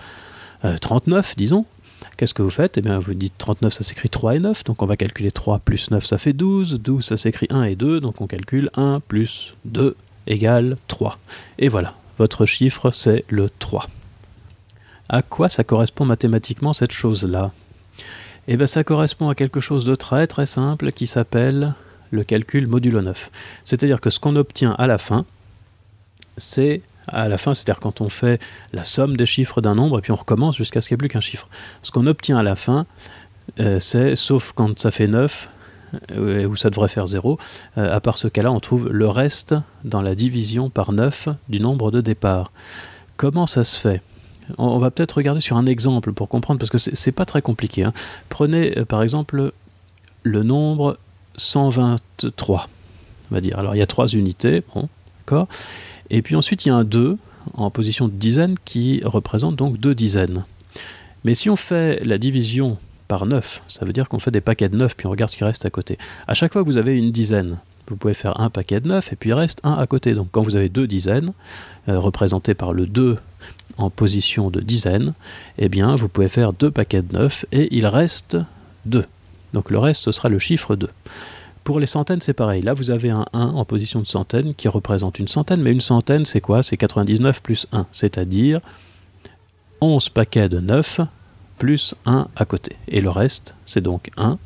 39, 0.82 1.32
euh, 1.32 1.34
disons, 1.38 1.66
qu'est-ce 2.18 2.34
que 2.34 2.42
vous 2.42 2.50
faites? 2.50 2.78
Eh 2.78 2.82
bien, 2.82 3.00
vous 3.00 3.14
dites 3.14 3.34
39, 3.38 3.74
ça 3.74 3.84
s'écrit 3.84 4.10
3 4.10 4.36
et 4.36 4.40
9, 4.40 4.64
donc 4.64 4.82
on 4.82 4.86
va 4.86 4.98
calculer 4.98 5.32
3 5.32 5.60
plus 5.60 5.92
9, 5.92 6.06
ça 6.06 6.18
fait 6.18 6.34
12, 6.34 6.80
12, 6.82 7.04
ça 7.04 7.18
s'écrit 7.18 7.48
1 7.50 7.64
et 7.64 7.76
2, 7.76 8.00
donc 8.00 8.22
on 8.22 8.28
calcule 8.28 8.70
1 8.76 9.02
plus 9.08 9.56
2 9.66 9.96
égale 10.28 10.78
3. 10.88 11.20
Et 11.60 11.68
voilà, 11.68 11.96
votre 12.18 12.46
chiffre, 12.46 12.92
c'est 12.92 13.26
le 13.30 13.50
3. 13.60 13.88
À 15.10 15.22
quoi 15.22 15.50
ça 15.50 15.64
correspond 15.64 16.06
mathématiquement 16.06 16.74
cette 16.74 16.92
chose-là? 16.92 17.52
Eh 18.48 18.58
bien, 18.58 18.68
ça 18.68 18.84
correspond 18.84 19.30
à 19.30 19.36
quelque 19.36 19.60
chose 19.60 19.86
de 19.86 19.96
très 19.96 20.28
très 20.28 20.46
simple 20.46 20.92
qui 20.92 21.08
s'appelle 21.08 21.74
le 22.12 22.24
calcul 22.24 22.68
modulo 22.68 23.02
9. 23.02 23.32
C'est-à-dire 23.64 24.02
que 24.02 24.10
ce 24.10 24.20
qu'on 24.20 24.36
obtient 24.36 24.72
à 24.74 24.88
la 24.88 24.98
fin, 24.98 25.26
c'est 26.38 26.82
à 27.08 27.28
la 27.28 27.38
fin, 27.38 27.54
c'est-à-dire 27.54 27.80
quand 27.80 28.02
on 28.02 28.10
fait 28.10 28.42
la 28.74 28.84
somme 28.84 29.16
des 29.16 29.26
chiffres 29.26 29.62
d'un 29.62 29.76
nombre 29.76 30.00
et 30.00 30.02
puis 30.02 30.12
on 30.12 30.16
recommence 30.16 30.56
jusqu'à 30.56 30.82
ce 30.82 30.88
qu'il 30.88 30.96
n'y 30.96 31.00
ait 31.00 31.06
plus 31.08 31.10
qu'un 31.10 31.22
chiffre. 31.22 31.48
Ce 31.82 31.92
qu'on 31.92 32.08
obtient 32.08 32.38
à 32.38 32.44
la 32.44 32.56
fin, 32.56 32.86
euh, 33.60 33.80
c'est, 33.80 34.16
sauf 34.16 34.54
quand 34.56 34.80
ça 34.80 34.92
fait 34.92 35.08
9, 35.08 35.50
euh, 35.50 35.55
où 36.16 36.56
ça 36.56 36.70
devrait 36.70 36.88
faire 36.88 37.08
0, 37.08 37.38
euh, 37.78 37.96
à 37.96 38.00
part 38.00 38.18
ce 38.18 38.28
cas-là, 38.28 38.52
on 38.52 38.60
trouve 38.60 38.90
le 38.90 39.08
reste 39.08 39.56
dans 39.84 40.02
la 40.02 40.16
division 40.16 40.70
par 40.70 40.92
9 40.92 41.30
du 41.50 41.60
nombre 41.60 41.92
de 41.92 42.02
départ. 42.02 42.52
Comment 43.18 43.48
ça 43.48 43.64
se 43.64 43.80
fait? 43.80 44.02
On, 44.58 44.78
va 44.78 44.92
peut-être 44.92 45.14
regarder 45.14 45.42
sur 45.42 45.58
un 45.58 45.66
exemple 45.66 46.14
pour 46.14 46.30
comprendre, 46.30 46.60
parce 46.60 46.70
que 46.70 46.78
c'est 46.78 47.12
pas 47.12 47.26
très 47.26 47.42
compliqué. 47.42 47.84
Hein. 47.84 47.94
Prenez 48.30 48.72
par 48.86 49.02
exemple 49.02 49.52
le 50.24 50.44
nombre 50.44 51.00
123, 51.38 52.70
on 53.32 53.34
va 53.34 53.42
dire. 53.42 53.58
Alors 53.58 53.76
il 53.76 53.80
y 53.80 53.82
a 53.82 53.88
trois 53.88 54.08
unités, 54.08 54.64
bon, 54.74 54.88
d'accord 55.20 55.48
et 56.10 56.22
puis 56.22 56.36
ensuite, 56.36 56.66
il 56.66 56.70
y 56.70 56.72
a 56.72 56.76
un 56.76 56.84
2 56.84 57.18
en 57.54 57.70
position 57.70 58.08
de 58.08 58.14
dizaine 58.14 58.56
qui 58.64 59.02
représente 59.04 59.56
donc 59.56 59.78
deux 59.78 59.96
dizaines. 59.96 60.46
Mais 61.24 61.36
si 61.36 61.50
on 61.50 61.56
fait 61.56 62.04
la 62.04 62.18
division 62.18 62.78
par 63.08 63.26
9, 63.26 63.62
ça 63.68 63.86
veut 63.86 63.94
dire 63.94 64.10
qu'on 64.10 64.20
fait 64.20 64.32
des 64.32 64.42
paquets 64.42 64.70
de 64.70 64.78
9, 64.78 64.96
puis 64.96 65.08
on 65.08 65.12
regarde 65.12 65.32
ce 65.32 65.38
qui 65.38 65.44
reste 65.44 65.66
à 65.66 65.70
côté. 65.70 65.98
À 66.28 66.34
chaque 66.34 66.54
fois 66.54 66.64
que 66.64 66.68
vous 66.68 66.78
avez 66.78 66.98
une 66.98 67.12
dizaine, 67.12 67.58
vous 67.88 67.96
pouvez 67.96 68.14
faire 68.14 68.40
un 68.40 68.50
paquet 68.50 68.80
de 68.80 68.88
9, 68.88 69.14
et 69.14 69.16
puis 69.16 69.30
il 69.30 69.34
reste 69.34 69.60
un 69.64 69.74
à 69.74 69.86
côté. 69.88 70.14
Donc 70.14 70.30
quand 70.32 70.42
vous 70.42 70.56
avez 70.56 70.70
deux 70.70 70.88
dizaines, 70.88 71.34
euh, 71.88 72.00
représentées 72.00 72.54
par 72.54 72.74
le 72.74 72.88
2 72.88 73.18
en 73.78 73.90
position 73.90 74.50
de 74.50 74.62
dizaine, 74.62 75.14
eh 75.58 75.70
bien 75.70 75.96
vous 75.96 76.08
pouvez 76.08 76.30
faire 76.30 76.54
deux 76.54 76.72
paquets 76.72 77.02
de 77.02 77.14
9, 77.14 77.46
et 77.52 77.76
il 77.76 77.86
reste 77.86 78.38
2. 78.86 79.06
Donc 79.54 79.72
le 79.72 79.78
reste, 79.78 80.12
sera 80.12 80.30
le 80.30 80.40
chiffre 80.40 80.76
2. 80.76 80.90
Pour 81.64 81.80
les 81.80 81.88
centaines, 81.88 82.22
c'est 82.22 82.34
pareil. 82.34 82.62
Là, 82.62 82.74
vous 82.74 82.92
avez 82.92 83.10
un 83.10 83.26
1 83.34 83.40
en 83.40 83.66
position 83.66 84.00
de 84.00 84.06
centaine 84.06 84.54
qui 84.54 84.68
représente 84.68 85.18
une 85.18 85.28
centaine, 85.28 85.62
mais 85.62 85.72
une 85.72 85.82
centaine, 85.82 86.24
c'est 86.24 86.42
quoi? 86.42 86.62
C'est 86.62 86.78
99 86.78 87.42
plus 87.42 87.66
1, 87.72 87.88
c'est-à-dire 87.92 88.60
11 89.82 90.10
paquets 90.10 90.48
de 90.48 90.60
9 90.60 91.02
plus 91.58 91.96
1 92.06 92.28
à 92.36 92.46
côté. 92.46 92.76
Et 92.88 93.02
le 93.02 93.10
reste, 93.10 93.56
c'est 93.66 93.82
donc 93.82 94.12
1 94.18 94.38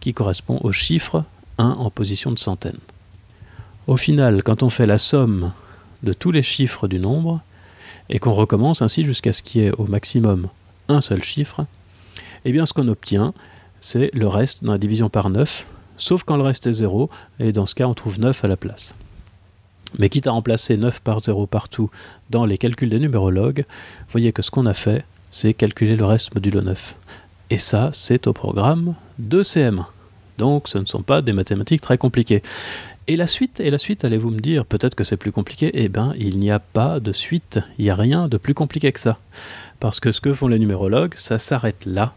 qui 0.00 0.14
correspond 0.14 0.60
au 0.62 0.72
chiffre 0.72 1.24
1 1.58 1.68
en 1.68 1.90
position 1.90 2.30
de 2.30 2.38
centaine. 2.38 2.78
Au 3.86 3.96
final, 3.96 4.42
quand 4.42 4.62
on 4.62 4.70
fait 4.70 4.86
la 4.86 4.98
somme 4.98 5.52
de 6.02 6.12
tous 6.12 6.30
les 6.30 6.42
chiffres 6.42 6.88
du 6.88 7.00
nombre, 7.00 7.40
et 8.08 8.18
qu'on 8.18 8.32
recommence 8.32 8.82
ainsi 8.82 9.04
jusqu'à 9.04 9.32
ce 9.32 9.42
qu'il 9.42 9.60
y 9.60 9.64
ait 9.64 9.72
au 9.72 9.86
maximum 9.86 10.48
un 10.88 11.00
seul 11.00 11.22
chiffre, 11.22 11.66
eh 12.44 12.52
bien 12.52 12.66
ce 12.66 12.72
qu'on 12.72 12.88
obtient, 12.88 13.34
c'est 13.80 14.10
le 14.14 14.26
reste 14.26 14.64
dans 14.64 14.72
la 14.72 14.78
division 14.78 15.10
par 15.10 15.30
9, 15.30 15.66
sauf 15.96 16.22
quand 16.24 16.36
le 16.36 16.42
reste 16.42 16.66
est 16.66 16.72
0, 16.72 17.10
et 17.40 17.52
dans 17.52 17.66
ce 17.66 17.74
cas 17.74 17.86
on 17.86 17.94
trouve 17.94 18.18
9 18.18 18.44
à 18.44 18.48
la 18.48 18.56
place. 18.56 18.94
Mais 19.98 20.08
quitte 20.08 20.26
à 20.26 20.32
remplacer 20.32 20.76
9 20.76 21.00
par 21.00 21.20
0 21.20 21.46
partout 21.46 21.90
dans 22.30 22.44
les 22.44 22.58
calculs 22.58 22.90
des 22.90 22.98
numérologues, 22.98 23.64
voyez 24.12 24.32
que 24.32 24.42
ce 24.42 24.50
qu'on 24.50 24.66
a 24.66 24.74
fait, 24.74 25.04
c'est 25.30 25.54
calculer 25.54 25.96
le 25.96 26.04
reste 26.04 26.34
modulo 26.34 26.60
9. 26.60 26.94
Et 27.50 27.58
ça, 27.58 27.90
c'est 27.92 28.26
au 28.26 28.32
programme 28.32 28.94
de 29.18 29.42
CM1. 29.42 29.86
Donc 30.38 30.68
ce 30.68 30.78
ne 30.78 30.84
sont 30.84 31.02
pas 31.02 31.22
des 31.22 31.32
mathématiques 31.32 31.80
très 31.80 31.98
compliquées. 31.98 32.42
Et 33.06 33.16
la 33.16 33.26
suite, 33.26 33.60
et 33.60 33.70
la 33.70 33.78
suite, 33.78 34.04
allez-vous 34.04 34.30
me 34.30 34.38
dire, 34.38 34.66
peut-être 34.66 34.94
que 34.94 35.02
c'est 35.02 35.16
plus 35.16 35.32
compliqué 35.32 35.70
Eh 35.72 35.88
bien, 35.88 36.12
il 36.18 36.38
n'y 36.38 36.50
a 36.50 36.58
pas 36.58 37.00
de 37.00 37.12
suite, 37.12 37.58
il 37.78 37.86
n'y 37.86 37.90
a 37.90 37.94
rien 37.94 38.28
de 38.28 38.36
plus 38.36 38.52
compliqué 38.52 38.92
que 38.92 39.00
ça. 39.00 39.18
Parce 39.80 39.98
que 39.98 40.12
ce 40.12 40.20
que 40.20 40.34
font 40.34 40.46
les 40.46 40.58
numérologues, 40.58 41.14
ça 41.14 41.38
s'arrête 41.38 41.86
là, 41.86 42.12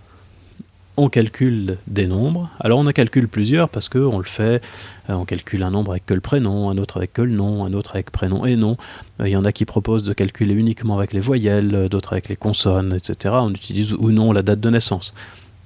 on 0.98 1.10
calcule 1.10 1.78
des 1.88 2.08
nombres. 2.08 2.50
Alors 2.60 2.80
on 2.80 2.88
en 2.88 2.92
calcule 2.92 3.28
plusieurs 3.28 3.70
parce 3.70 3.90
qu'on 3.90 4.18
le 4.18 4.26
fait, 4.26 4.64
euh, 5.10 5.14
on 5.14 5.26
calcule 5.26 5.64
un 5.64 5.72
nombre 5.72 5.92
avec 5.92 6.06
que 6.06 6.14
le 6.14 6.22
prénom, 6.22 6.70
un 6.70 6.78
autre 6.78 6.98
avec 6.98 7.14
que 7.14 7.22
le 7.22 7.32
nom, 7.32 7.66
un 7.66 7.74
autre 7.74 7.92
avec 7.96 8.12
prénom 8.12 8.46
et 8.46 8.56
nom. 8.56 8.78
Euh, 9.20 9.28
il 9.28 9.32
y 9.32 9.36
en 9.36 9.46
a 9.46 9.52
qui 9.52 9.66
proposent 9.66 10.04
de 10.04 10.14
calculer 10.14 10.54
uniquement 10.54 10.98
avec 10.98 11.14
les 11.14 11.20
voyelles, 11.20 11.74
euh, 11.74 11.90
d'autres 11.90 12.14
avec 12.14 12.30
les 12.30 12.36
consonnes, 12.36 12.94
etc. 12.94 13.36
On 13.40 13.52
utilise 13.52 13.94
ou 13.94 14.12
non 14.12 14.32
la 14.32 14.42
date 14.42 14.60
de 14.60 14.70
naissance. 14.70 15.14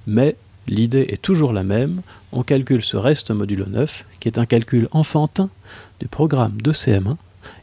Mais 0.06 0.36
l'idée 0.68 1.06
est 1.08 1.20
toujours 1.20 1.52
la 1.52 1.64
même, 1.64 2.02
on 2.32 2.42
calcule 2.42 2.82
ce 2.82 2.96
reste 2.96 3.30
modulo 3.30 3.66
9, 3.66 4.04
qui 4.20 4.28
est 4.28 4.38
un 4.38 4.46
calcul 4.46 4.88
enfantin 4.92 5.50
du 6.00 6.08
programme 6.08 6.60
de 6.62 6.72
CM1, 6.72 7.16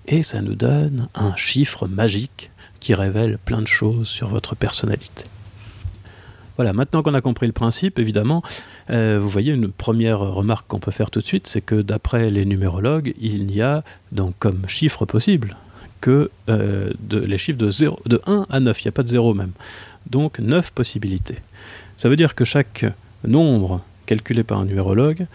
et 0.08 0.24
ça 0.24 0.42
nous 0.42 0.56
donne 0.56 1.08
un 1.16 1.36
chiffre 1.36 1.88
magique 1.88 2.52
qui 2.80 2.94
révèle 2.94 3.38
plein 3.38 3.62
de 3.62 3.68
choses 3.68 4.08
sur 4.08 4.28
votre 4.28 4.56
personnalité. 4.56 5.24
Voilà, 6.56 6.74
maintenant 6.74 7.02
qu'on 7.02 7.16
a 7.16 7.22
compris 7.22 7.48
le 7.48 7.54
principe, 7.54 7.98
évidemment, 7.98 8.44
euh, 8.90 9.20
vous 9.22 9.30
voyez 9.30 9.54
une 9.54 9.70
première 9.70 10.20
remarque 10.20 10.68
qu'on 10.68 10.80
peut 10.80 10.92
faire 10.92 11.10
tout 11.10 11.20
de 11.20 11.26
suite, 11.26 11.48
c'est 11.48 11.62
que 11.62 11.82
d'après 11.82 12.30
les 12.30 12.46
numérologues, 12.46 13.14
il 13.20 13.48
n'y 13.48 13.62
a 13.62 13.84
donc 14.12 14.36
comme 14.40 14.68
chiffre 14.68 15.06
possible 15.06 15.58
que 16.00 16.30
euh, 16.50 16.92
les 17.12 17.38
chiffres 17.38 17.58
de, 17.58 17.72
0, 17.72 18.00
de 18.06 18.22
1 18.28 18.46
à 18.50 18.60
9, 18.60 18.82
il 18.82 18.88
n'y 18.88 18.90
a 18.90 18.92
pas 18.92 19.04
de 19.04 19.08
0 19.08 19.34
même. 19.34 19.52
Donc 20.10 20.38
9 20.40 20.72
possibilités. 20.72 21.38
Ça 21.98 22.10
veut 22.10 22.18
dire 22.18 22.36
que 22.36 22.44
chaque 22.44 22.86
nombre 23.26 23.82
calculé 24.06 24.44
par 24.44 24.60
un 24.60 24.66
numérologue 24.66 25.26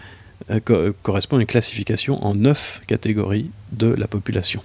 euh, 0.51 0.91
correspond 1.03 1.37
à 1.37 1.41
une 1.41 1.47
classification 1.47 2.23
en 2.25 2.35
9 2.35 2.81
catégories 2.87 3.51
de 3.71 3.87
la 3.87 4.07
population. 4.07 4.61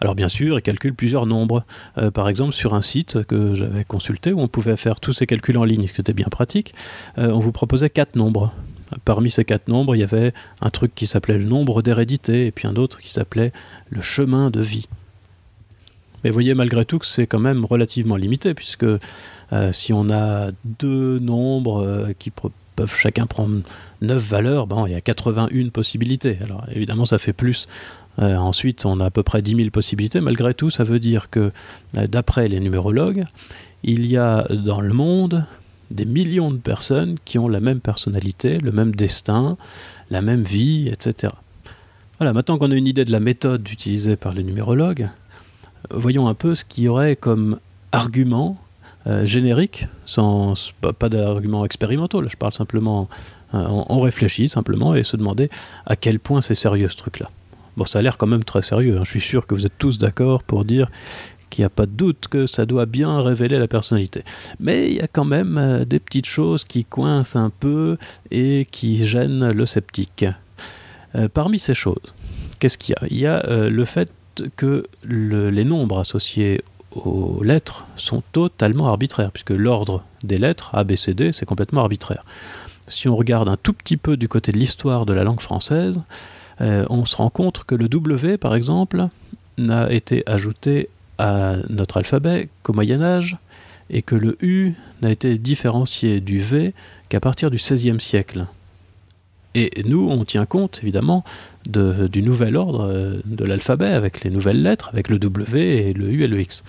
Alors 0.00 0.14
bien 0.14 0.28
sûr, 0.28 0.58
il 0.58 0.62
calcule 0.62 0.94
plusieurs 0.94 1.26
nombres. 1.26 1.64
Euh, 1.98 2.10
par 2.10 2.28
exemple, 2.28 2.52
sur 2.52 2.74
un 2.74 2.82
site 2.82 3.24
que 3.24 3.54
j'avais 3.54 3.84
consulté 3.84 4.32
où 4.32 4.40
on 4.40 4.48
pouvait 4.48 4.76
faire 4.76 5.00
tous 5.00 5.12
ces 5.12 5.26
calculs 5.26 5.56
en 5.58 5.64
ligne, 5.64 5.86
ce 5.86 6.00
qui 6.00 6.12
bien 6.12 6.26
pratique, 6.26 6.74
euh, 7.18 7.30
on 7.30 7.38
vous 7.38 7.52
proposait 7.52 7.90
quatre 7.90 8.16
nombres. 8.16 8.52
Parmi 9.04 9.30
ces 9.30 9.44
quatre 9.44 9.68
nombres, 9.68 9.96
il 9.96 10.00
y 10.00 10.04
avait 10.04 10.32
un 10.60 10.70
truc 10.70 10.94
qui 10.94 11.06
s'appelait 11.06 11.38
le 11.38 11.44
nombre 11.44 11.82
d'hérédité 11.82 12.46
et 12.46 12.52
puis 12.52 12.68
un 12.68 12.76
autre 12.76 13.00
qui 13.00 13.10
s'appelait 13.10 13.52
le 13.90 14.00
chemin 14.00 14.50
de 14.50 14.60
vie. 14.60 14.86
Mais 16.22 16.30
voyez 16.30 16.54
malgré 16.54 16.84
tout 16.84 16.98
que 16.98 17.06
c'est 17.06 17.26
quand 17.26 17.40
même 17.40 17.64
relativement 17.64 18.16
limité, 18.16 18.54
puisque 18.54 18.84
euh, 18.84 19.72
si 19.72 19.92
on 19.92 20.10
a 20.10 20.50
deux 20.64 21.18
nombres 21.18 22.12
qui 22.18 22.30
peuvent 22.76 22.94
chacun 22.94 23.26
prendre 23.26 23.62
9 24.02 24.22
valeurs, 24.22 24.66
bon, 24.66 24.86
il 24.86 24.92
y 24.92 24.94
a 24.94 25.00
81 25.00 25.70
possibilités. 25.70 26.38
Alors 26.42 26.64
évidemment, 26.70 27.06
ça 27.06 27.18
fait 27.18 27.32
plus 27.32 27.66
euh, 28.18 28.36
ensuite, 28.36 28.86
on 28.86 29.00
a 29.00 29.06
à 29.06 29.10
peu 29.10 29.22
près 29.22 29.42
10 29.42 29.56
000 29.56 29.70
possibilités. 29.70 30.20
Malgré 30.20 30.54
tout, 30.54 30.70
ça 30.70 30.84
veut 30.84 31.00
dire 31.00 31.28
que, 31.28 31.52
euh, 31.96 32.06
d'après 32.06 32.48
les 32.48 32.60
numérologues, 32.60 33.24
il 33.82 34.06
y 34.06 34.16
a 34.16 34.46
dans 34.48 34.80
le 34.80 34.92
monde 34.92 35.44
des 35.90 36.04
millions 36.04 36.50
de 36.50 36.56
personnes 36.56 37.16
qui 37.24 37.38
ont 37.38 37.48
la 37.48 37.60
même 37.60 37.80
personnalité, 37.80 38.58
le 38.58 38.72
même 38.72 38.94
destin, 38.94 39.56
la 40.10 40.22
même 40.22 40.42
vie, 40.42 40.88
etc. 40.88 41.32
Voilà, 42.18 42.32
maintenant 42.32 42.58
qu'on 42.58 42.70
a 42.70 42.74
une 42.74 42.86
idée 42.86 43.04
de 43.04 43.12
la 43.12 43.20
méthode 43.20 43.68
utilisée 43.70 44.16
par 44.16 44.32
les 44.32 44.42
numérologues, 44.42 45.10
voyons 45.90 46.26
un 46.26 46.34
peu 46.34 46.54
ce 46.54 46.64
qu'il 46.64 46.84
y 46.84 46.88
aurait 46.88 47.14
comme 47.14 47.58
argument 47.92 48.58
euh, 49.06 49.24
générique, 49.24 49.86
sans 50.04 50.54
pas, 50.80 51.08
d'argument 51.08 51.64
expérimentaux, 51.64 52.20
là 52.20 52.28
je 52.30 52.36
parle 52.36 52.52
simplement, 52.52 53.08
on 53.52 54.00
réfléchit 54.00 54.48
simplement 54.48 54.94
et 54.94 55.02
se 55.02 55.16
demander 55.16 55.48
à 55.86 55.96
quel 55.96 56.18
point 56.18 56.42
c'est 56.42 56.54
sérieux 56.54 56.88
ce 56.88 56.96
truc-là. 56.96 57.30
Bon, 57.76 57.84
ça 57.84 57.98
a 57.98 58.02
l'air 58.02 58.16
quand 58.16 58.26
même 58.26 58.44
très 58.44 58.62
sérieux. 58.62 58.96
Hein. 58.98 59.04
Je 59.04 59.10
suis 59.10 59.20
sûr 59.20 59.46
que 59.46 59.54
vous 59.54 59.66
êtes 59.66 59.78
tous 59.78 59.98
d'accord 59.98 60.42
pour 60.42 60.64
dire 60.64 60.90
qu'il 61.50 61.62
n'y 61.62 61.66
a 61.66 61.70
pas 61.70 61.86
de 61.86 61.92
doute 61.92 62.26
que 62.28 62.46
ça 62.46 62.64
doit 62.64 62.86
bien 62.86 63.20
révéler 63.20 63.58
la 63.58 63.68
personnalité. 63.68 64.22
Mais 64.58 64.88
il 64.88 64.94
y 64.94 65.00
a 65.00 65.08
quand 65.08 65.24
même 65.24 65.58
euh, 65.58 65.84
des 65.84 66.00
petites 66.00 66.26
choses 66.26 66.64
qui 66.64 66.84
coincent 66.84 67.38
un 67.38 67.50
peu 67.50 67.98
et 68.30 68.66
qui 68.70 69.04
gênent 69.04 69.50
le 69.50 69.66
sceptique. 69.66 70.24
Euh, 71.14 71.28
parmi 71.28 71.58
ces 71.58 71.74
choses, 71.74 72.14
qu'est-ce 72.58 72.78
qu'il 72.78 72.94
y 72.98 73.04
a? 73.04 73.08
Il 73.10 73.18
y 73.18 73.26
a 73.26 73.44
euh, 73.46 73.68
le 73.68 73.84
fait 73.84 74.10
que 74.56 74.84
les 75.04 75.64
nombres 75.64 75.98
associés 75.98 76.62
aux 77.04 77.42
lettres 77.42 77.86
sont 77.96 78.22
totalement 78.32 78.88
arbitraires, 78.88 79.30
puisque 79.32 79.50
l'ordre 79.50 80.02
des 80.22 80.38
lettres, 80.38 80.70
A, 80.74 80.84
B, 80.84 80.96
C, 80.96 81.14
D, 81.14 81.32
c'est 81.32 81.46
complètement 81.46 81.82
arbitraire. 81.82 82.24
Si 82.88 83.08
on 83.08 83.16
regarde 83.16 83.48
un 83.48 83.56
tout 83.56 83.72
petit 83.72 83.96
peu 83.96 84.16
du 84.16 84.28
côté 84.28 84.52
de 84.52 84.58
l'histoire 84.58 85.06
de 85.06 85.12
la 85.12 85.24
langue 85.24 85.40
française, 85.40 86.00
euh, 86.60 86.86
on 86.88 87.04
se 87.04 87.16
rend 87.16 87.30
compte 87.30 87.64
que 87.64 87.74
le 87.74 87.88
W, 87.88 88.38
par 88.38 88.54
exemple, 88.54 89.08
n'a 89.58 89.92
été 89.92 90.22
ajouté 90.26 90.88
à 91.18 91.56
notre 91.68 91.96
alphabet 91.98 92.48
qu'au 92.62 92.72
Moyen 92.72 93.02
Âge, 93.02 93.36
et 93.90 94.02
que 94.02 94.14
le 94.14 94.36
U 94.40 94.74
n'a 95.02 95.10
été 95.10 95.38
différencié 95.38 96.20
du 96.20 96.40
V 96.40 96.74
qu'à 97.08 97.20
partir 97.20 97.50
du 97.50 97.56
XVIe 97.56 98.00
siècle. 98.00 98.46
Et 99.58 99.70
nous, 99.86 100.10
on 100.10 100.26
tient 100.26 100.44
compte 100.44 100.80
évidemment 100.82 101.24
de, 101.66 102.08
du 102.08 102.20
nouvel 102.20 102.58
ordre 102.58 102.90
euh, 102.90 103.22
de 103.24 103.42
l'alphabet 103.42 103.86
avec 103.86 104.22
les 104.22 104.28
nouvelles 104.28 104.62
lettres, 104.62 104.90
avec 104.92 105.08
le 105.08 105.18
W 105.18 105.88
et 105.88 105.92
le 105.94 106.10
U 106.10 106.24
et 106.24 106.26
le 106.26 106.38
X. 106.38 106.62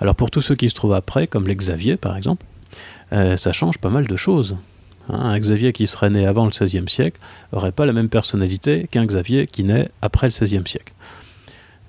Alors 0.00 0.16
pour 0.16 0.32
tous 0.32 0.40
ceux 0.40 0.56
qui 0.56 0.68
se 0.68 0.74
trouvent 0.74 0.94
après, 0.94 1.28
comme 1.28 1.46
les 1.46 1.54
Xavier 1.54 1.96
par 1.96 2.16
exemple, 2.16 2.44
euh, 3.12 3.36
ça 3.36 3.52
change 3.52 3.78
pas 3.78 3.90
mal 3.90 4.08
de 4.08 4.16
choses. 4.16 4.56
Hein, 5.08 5.20
un 5.20 5.38
Xavier 5.38 5.72
qui 5.72 5.86
serait 5.86 6.10
né 6.10 6.26
avant 6.26 6.44
le 6.44 6.50
XVIe 6.50 6.88
siècle 6.88 7.20
n'aurait 7.52 7.70
pas 7.70 7.86
la 7.86 7.92
même 7.92 8.08
personnalité 8.08 8.88
qu'un 8.90 9.06
Xavier 9.06 9.46
qui 9.46 9.62
naît 9.62 9.88
après 10.02 10.26
le 10.26 10.32
XVIe 10.32 10.66
siècle. 10.66 10.92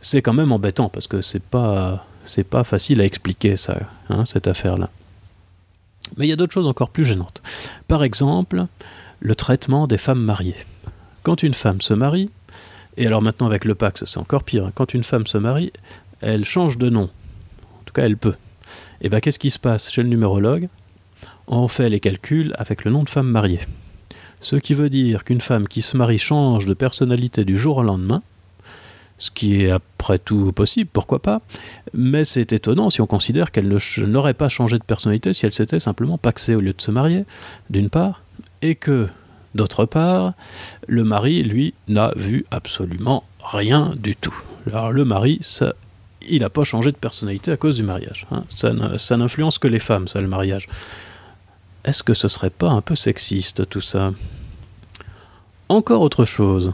C'est 0.01 0.21
quand 0.21 0.33
même 0.33 0.51
embêtant 0.51 0.89
parce 0.89 1.07
que 1.07 1.23
c'est 1.23 1.41
pas 1.41 2.05
c'est 2.25 2.43
pas 2.43 2.63
facile 2.63 3.01
à 3.01 3.05
expliquer 3.05 3.57
ça, 3.57 3.79
hein, 4.09 4.23
cette 4.25 4.47
affaire-là. 4.47 4.91
Mais 6.17 6.27
il 6.27 6.29
y 6.29 6.33
a 6.33 6.35
d'autres 6.35 6.53
choses 6.53 6.67
encore 6.67 6.91
plus 6.91 7.05
gênantes. 7.05 7.41
Par 7.87 8.03
exemple, 8.03 8.67
le 9.23 9.35
traitement 9.35 9.87
des 9.87 9.97
femmes 9.97 10.21
mariées. 10.21 10.57
Quand 11.23 11.43
une 11.43 11.53
femme 11.53 11.79
se 11.79 11.93
marie, 11.93 12.29
et 12.97 13.07
alors 13.07 13.21
maintenant 13.21 13.47
avec 13.47 13.63
le 13.63 13.73
Pax 13.73 14.03
c'est 14.05 14.19
encore 14.19 14.43
pire, 14.43 14.65
hein, 14.65 14.71
quand 14.75 14.93
une 14.93 15.05
femme 15.05 15.25
se 15.25 15.37
marie, 15.37 15.71
elle 16.19 16.43
change 16.43 16.77
de 16.77 16.89
nom. 16.89 17.03
En 17.03 17.83
tout 17.85 17.93
cas, 17.93 18.03
elle 18.03 18.17
peut. 18.17 18.35
Et 19.01 19.07
bien 19.07 19.21
qu'est-ce 19.21 19.39
qui 19.39 19.49
se 19.49 19.59
passe 19.59 19.91
chez 19.91 20.03
le 20.03 20.09
numérologue? 20.09 20.67
On 21.47 21.69
fait 21.69 21.87
les 21.87 22.01
calculs 22.01 22.53
avec 22.57 22.83
le 22.83 22.91
nom 22.91 23.03
de 23.03 23.09
femme 23.09 23.29
mariée. 23.29 23.61
Ce 24.41 24.57
qui 24.57 24.73
veut 24.73 24.89
dire 24.89 25.23
qu'une 25.23 25.39
femme 25.39 25.69
qui 25.69 25.81
se 25.81 25.95
marie 25.95 26.17
change 26.17 26.65
de 26.65 26.73
personnalité 26.73 27.45
du 27.45 27.57
jour 27.57 27.77
au 27.77 27.83
lendemain, 27.83 28.23
ce 29.17 29.31
qui 29.31 29.61
est 29.61 29.71
après 29.71 30.19
tout 30.19 30.51
possible, 30.51 30.89
pourquoi 30.91 31.21
pas, 31.21 31.41
mais 31.93 32.25
c'est 32.25 32.51
étonnant 32.51 32.89
si 32.89 32.99
on 32.99 33.07
considère 33.07 33.51
qu'elle 33.51 33.73
n'aurait 33.99 34.33
pas 34.33 34.49
changé 34.49 34.77
de 34.77 34.83
personnalité 34.83 35.31
si 35.31 35.45
elle 35.45 35.53
s'était 35.53 35.79
simplement 35.79 36.17
paxée 36.17 36.55
au 36.55 36.59
lieu 36.59 36.73
de 36.73 36.81
se 36.81 36.91
marier, 36.91 37.23
d'une 37.69 37.89
part, 37.89 38.22
et 38.63 38.75
que, 38.75 39.07
d'autre 39.53 39.85
part, 39.85 40.33
le 40.87 41.03
mari, 41.03 41.43
lui, 41.43 41.75
n'a 41.87 42.13
vu 42.15 42.45
absolument 42.49 43.23
rien 43.43 43.93
du 43.97 44.15
tout. 44.15 44.35
Alors 44.67 44.91
le 44.91 45.03
mari, 45.05 45.37
ça, 45.41 45.73
il 46.27 46.39
n'a 46.39 46.49
pas 46.49 46.63
changé 46.63 46.91
de 46.91 46.97
personnalité 46.97 47.51
à 47.51 47.57
cause 47.57 47.75
du 47.75 47.83
mariage. 47.83 48.25
Hein. 48.31 48.45
Ça 48.49 49.17
n'influence 49.17 49.59
que 49.59 49.67
les 49.67 49.79
femmes, 49.79 50.07
ça, 50.07 50.21
le 50.21 50.27
mariage. 50.27 50.67
Est-ce 51.83 52.01
que 52.01 52.13
ce 52.13 52.29
serait 52.29 52.49
pas 52.49 52.69
un 52.69 52.81
peu 52.81 52.95
sexiste 52.95 53.67
tout 53.67 53.81
ça? 53.81 54.13
Encore 55.67 56.01
autre 56.01 56.23
chose. 56.23 56.71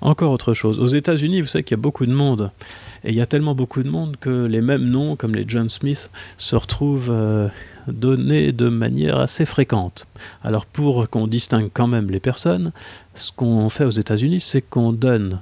Encore 0.00 0.30
autre 0.30 0.54
chose. 0.54 0.78
Aux 0.78 0.86
États-Unis, 0.86 1.40
vous 1.40 1.48
savez 1.48 1.64
qu'il 1.64 1.76
y 1.76 1.80
a 1.80 1.82
beaucoup 1.82 2.06
de 2.06 2.12
monde. 2.12 2.52
Et 3.02 3.10
il 3.10 3.16
y 3.16 3.20
a 3.20 3.26
tellement 3.26 3.56
beaucoup 3.56 3.82
de 3.82 3.88
monde 3.88 4.16
que 4.20 4.46
les 4.46 4.60
mêmes 4.60 4.84
noms, 4.84 5.16
comme 5.16 5.34
les 5.34 5.44
John 5.48 5.68
Smith, 5.68 6.10
se 6.38 6.54
retrouvent 6.54 7.10
euh, 7.10 7.48
donnés 7.88 8.52
de 8.52 8.68
manière 8.68 9.18
assez 9.18 9.44
fréquente. 9.44 10.06
Alors 10.42 10.66
pour 10.66 11.08
qu'on 11.08 11.26
distingue 11.26 11.70
quand 11.72 11.86
même 11.86 12.10
les 12.10 12.20
personnes, 12.20 12.72
ce 13.14 13.32
qu'on 13.32 13.68
fait 13.70 13.84
aux 13.84 13.90
États-Unis, 13.90 14.40
c'est 14.40 14.62
qu'on 14.62 14.92
donne 14.92 15.40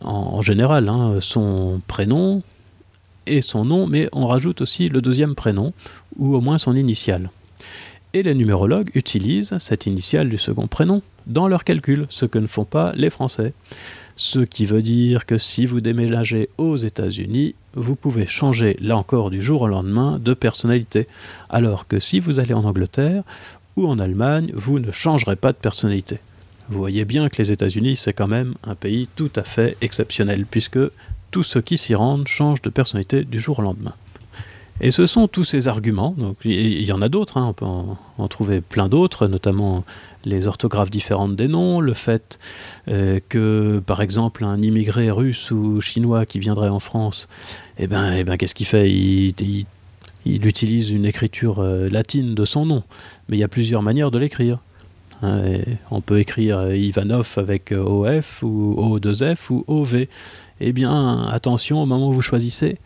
en, 0.00 0.40
général 0.40 0.88
hein, 0.88 1.18
son 1.20 1.80
prénom 1.86 2.42
et 3.26 3.42
son 3.42 3.64
nom, 3.64 3.86
mais 3.86 4.08
on 4.12 4.26
rajoute 4.26 4.60
aussi 4.60 4.88
le 4.88 5.00
deuxième 5.00 5.34
prénom, 5.34 5.72
ou 6.16 6.34
au 6.34 6.40
moins 6.40 6.58
son 6.58 6.74
initiale. 6.74 7.30
Et 8.14 8.22
les 8.22 8.34
numérologues 8.34 8.90
utilisent 8.94 9.56
cette 9.58 9.86
initiale 9.86 10.28
du 10.28 10.38
second 10.38 10.66
prénom 10.66 11.02
dans 11.26 11.48
leurs 11.48 11.64
calculs, 11.64 12.06
ce 12.10 12.26
que 12.26 12.38
ne 12.38 12.46
font 12.46 12.64
pas 12.64 12.92
les 12.94 13.10
Français. 13.10 13.54
Ce 14.16 14.40
qui 14.40 14.66
veut 14.66 14.82
dire 14.82 15.26
que 15.26 15.38
si 15.38 15.66
vous 15.66 15.80
déménagez 15.80 16.48
aux 16.58 16.76
États-Unis, 16.76 17.54
vous 17.74 17.96
pouvez 17.96 18.26
changer, 18.26 18.76
là 18.80 18.96
encore, 18.96 19.30
du 19.30 19.40
jour 19.40 19.62
au 19.62 19.68
lendemain, 19.68 20.18
de 20.18 20.34
personnalité. 20.34 21.06
Alors 21.48 21.88
que 21.88 21.98
si 21.98 22.20
vous 22.20 22.38
allez 22.38 22.54
en 22.54 22.64
Angleterre 22.64 23.22
ou 23.76 23.86
en 23.88 23.98
Allemagne, 23.98 24.50
vous 24.54 24.78
ne 24.78 24.92
changerez 24.92 25.36
pas 25.36 25.52
de 25.52 25.56
personnalité. 25.56 26.18
Vous 26.68 26.78
voyez 26.78 27.04
bien 27.04 27.28
que 27.28 27.38
les 27.38 27.52
États-Unis, 27.52 27.96
c'est 27.96 28.12
quand 28.12 28.28
même 28.28 28.54
un 28.64 28.74
pays 28.74 29.08
tout 29.16 29.30
à 29.36 29.42
fait 29.42 29.76
exceptionnel, 29.80 30.46
puisque 30.48 30.78
tous 31.30 31.42
ceux 31.42 31.62
qui 31.62 31.78
s'y 31.78 31.94
rendent 31.94 32.28
changent 32.28 32.62
de 32.62 32.70
personnalité 32.70 33.24
du 33.24 33.40
jour 33.40 33.58
au 33.58 33.62
lendemain. 33.62 33.94
Et 34.80 34.90
ce 34.90 35.06
sont 35.06 35.28
tous 35.28 35.44
ces 35.44 35.68
arguments, 35.68 36.14
il 36.44 36.82
y 36.82 36.92
en 36.92 37.02
a 37.02 37.08
d'autres, 37.08 37.36
hein, 37.36 37.46
on 37.46 37.52
peut 37.52 37.66
en, 37.66 38.28
trouver 38.28 38.60
plein 38.60 38.88
d'autres, 38.88 39.28
notamment 39.28 39.84
les 40.24 40.46
orthographes 40.46 40.90
différentes 40.90 41.36
des 41.36 41.48
noms, 41.48 41.80
le 41.80 41.94
fait 41.94 42.38
euh, 42.88 43.20
que, 43.28 43.82
par 43.84 44.02
exemple, 44.02 44.44
un 44.44 44.60
immigré 44.60 45.10
russe 45.10 45.50
ou 45.50 45.80
chinois 45.80 46.26
qui 46.26 46.38
viendrait 46.38 46.68
en 46.68 46.80
France, 46.80 47.28
eh 47.78 47.86
ben, 47.86 48.14
eh 48.14 48.24
ben 48.24 48.36
qu'est-ce 48.36 48.54
qu'il 48.54 48.66
fait? 48.66 48.90
Il, 48.90 49.66
utilise 50.24 50.90
une 50.90 51.04
écriture 51.04 51.58
euh, 51.58 51.88
latine 51.88 52.34
de 52.34 52.44
son 52.44 52.64
nom, 52.64 52.84
mais 53.28 53.36
il 53.36 53.40
y 53.40 53.44
a 53.44 53.48
plusieurs 53.48 53.82
manières 53.82 54.10
de 54.10 54.18
l'écrire. 54.18 54.58
Hein, 55.22 55.42
on 55.90 56.00
peut 56.00 56.18
écrire 56.20 56.58
euh, 56.58 56.76
Ivanov 56.76 57.34
avec 57.36 57.72
OF 57.72 58.42
ou 58.42 58.98
O2F 58.98 59.50
ou 59.50 59.64
OV. 59.66 60.06
Eh 60.60 60.72
bien, 60.72 61.26
attention 61.28 61.82
au 61.82 61.86
moment 61.86 62.10
où 62.10 62.12
vous 62.12 62.22
choisissez, 62.22 62.78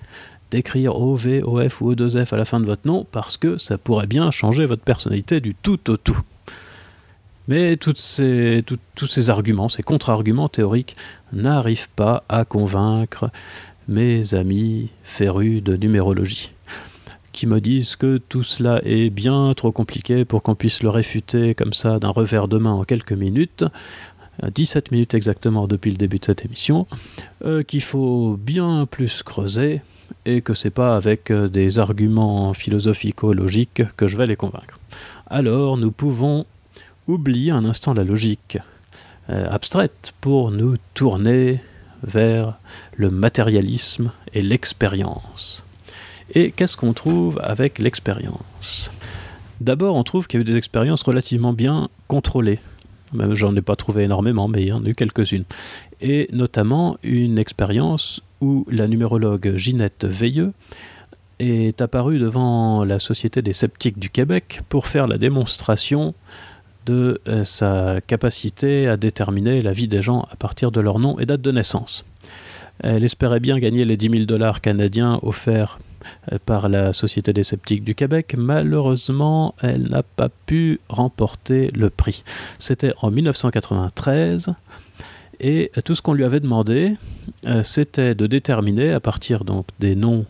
d'écrire 0.50 0.96
OV, 0.98 1.42
OF 1.44 1.80
ou 1.82 1.92
O2F 1.92 2.32
à 2.32 2.36
la 2.36 2.44
fin 2.44 2.60
de 2.60 2.64
votre 2.64 2.86
nom 2.86 3.06
parce 3.10 3.36
que 3.36 3.58
ça 3.58 3.76
pourrait 3.76 4.06
bien 4.06 4.30
changer 4.30 4.64
votre 4.64 4.82
personnalité 4.82 5.40
du 5.40 5.54
tout 5.54 5.90
au 5.90 5.96
tout. 5.96 6.20
Mais 7.48 7.76
tous 7.76 7.94
ces 7.96 9.30
arguments, 9.30 9.68
ces 9.68 9.82
contre-arguments 9.82 10.48
théoriques 10.48 10.96
n'arrivent 11.32 11.88
pas 11.94 12.24
à 12.28 12.44
convaincre 12.44 13.30
mes 13.88 14.34
amis 14.34 14.90
férus 15.04 15.62
de 15.62 15.76
numérologie, 15.76 16.52
qui 17.32 17.46
me 17.46 17.60
disent 17.60 17.94
que 17.94 18.18
tout 18.18 18.42
cela 18.42 18.80
est 18.84 19.10
bien 19.10 19.54
trop 19.54 19.70
compliqué 19.70 20.24
pour 20.24 20.42
qu'on 20.42 20.56
puisse 20.56 20.82
le 20.82 20.88
réfuter 20.88 21.54
comme 21.54 21.72
ça 21.72 22.00
d'un 22.00 22.08
revers 22.08 22.48
de 22.48 22.58
main 22.58 22.72
en 22.72 22.84
quelques 22.84 23.12
minutes, 23.12 23.64
17 24.42 24.90
minutes 24.90 25.14
exactement 25.14 25.68
depuis 25.68 25.90
le 25.90 25.96
début 25.96 26.18
de 26.18 26.24
cette 26.24 26.44
émission, 26.44 26.86
euh, 27.44 27.62
qu'il 27.62 27.82
faut 27.82 28.36
bien 28.38 28.86
plus 28.90 29.22
creuser, 29.22 29.80
et 30.24 30.40
que 30.40 30.54
c'est 30.54 30.70
pas 30.70 30.96
avec 30.96 31.30
euh, 31.30 31.48
des 31.48 31.78
arguments 31.78 32.52
philosophico-logiques 32.54 33.82
que 33.96 34.06
je 34.06 34.16
vais 34.16 34.26
les 34.26 34.36
convaincre. 34.36 34.78
Alors 35.28 35.76
nous 35.76 35.90
pouvons 35.90 36.46
oublier 37.06 37.50
un 37.50 37.64
instant 37.64 37.94
la 37.94 38.04
logique 38.04 38.58
euh, 39.30 39.48
abstraite 39.50 40.12
pour 40.20 40.50
nous 40.50 40.76
tourner 40.94 41.60
vers 42.02 42.54
le 42.96 43.10
matérialisme 43.10 44.12
et 44.34 44.42
l'expérience. 44.42 45.64
Et 46.34 46.50
qu'est-ce 46.50 46.76
qu'on 46.76 46.92
trouve 46.92 47.40
avec 47.42 47.78
l'expérience? 47.78 48.90
D'abord, 49.60 49.96
on 49.96 50.04
trouve 50.04 50.26
qu'il 50.26 50.38
y 50.38 50.40
a 50.40 50.42
eu 50.42 50.44
des 50.44 50.56
expériences 50.56 51.02
relativement 51.02 51.52
bien 51.52 51.88
contrôlées. 52.08 52.58
J'en 53.30 53.54
ai 53.56 53.62
pas 53.62 53.76
trouvé 53.76 54.04
énormément, 54.04 54.48
mais 54.48 54.62
il 54.62 54.68
y 54.68 54.72
en 54.72 54.84
a 54.84 54.88
eu 54.88 54.94
quelques-unes. 54.94 55.44
Et 56.00 56.28
notamment 56.32 56.98
une 57.02 57.38
expérience 57.38 58.20
où 58.40 58.66
la 58.70 58.86
numérologue 58.86 59.56
Ginette 59.56 60.04
Veilleux 60.04 60.52
est 61.38 61.80
apparue 61.80 62.18
devant 62.18 62.84
la 62.84 62.98
Société 62.98 63.42
des 63.42 63.52
sceptiques 63.52 63.98
du 63.98 64.10
Québec 64.10 64.62
pour 64.68 64.86
faire 64.86 65.06
la 65.06 65.18
démonstration 65.18 66.14
de 66.86 67.20
euh, 67.28 67.44
sa 67.44 68.00
capacité 68.00 68.88
à 68.88 68.96
déterminer 68.96 69.60
la 69.60 69.72
vie 69.72 69.88
des 69.88 70.00
gens 70.00 70.26
à 70.30 70.36
partir 70.36 70.70
de 70.70 70.80
leur 70.80 70.98
nom 70.98 71.18
et 71.18 71.26
date 71.26 71.42
de 71.42 71.52
naissance. 71.52 72.04
Elle 72.80 73.04
espérait 73.04 73.40
bien 73.40 73.58
gagner 73.58 73.84
les 73.84 73.96
10 73.96 74.10
000 74.10 74.24
dollars 74.24 74.60
canadiens 74.60 75.18
offerts 75.22 75.78
euh, 76.32 76.38
par 76.44 76.68
la 76.68 76.92
Société 76.92 77.32
des 77.32 77.44
sceptiques 77.44 77.84
du 77.84 77.94
Québec. 77.94 78.34
Malheureusement, 78.38 79.54
elle 79.62 79.88
n'a 79.88 80.02
pas 80.02 80.28
pu 80.46 80.80
remporter 80.88 81.70
le 81.74 81.90
prix. 81.90 82.22
C'était 82.58 82.92
en 83.02 83.10
1993 83.10 84.54
et 85.40 85.70
tout 85.84 85.94
ce 85.94 86.02
qu'on 86.02 86.14
lui 86.14 86.24
avait 86.24 86.40
demandé, 86.40 86.96
euh, 87.46 87.62
c'était 87.62 88.14
de 88.14 88.26
déterminer, 88.26 88.92
à 88.92 89.00
partir 89.00 89.44
donc 89.44 89.66
des 89.80 89.94
noms, 89.94 90.24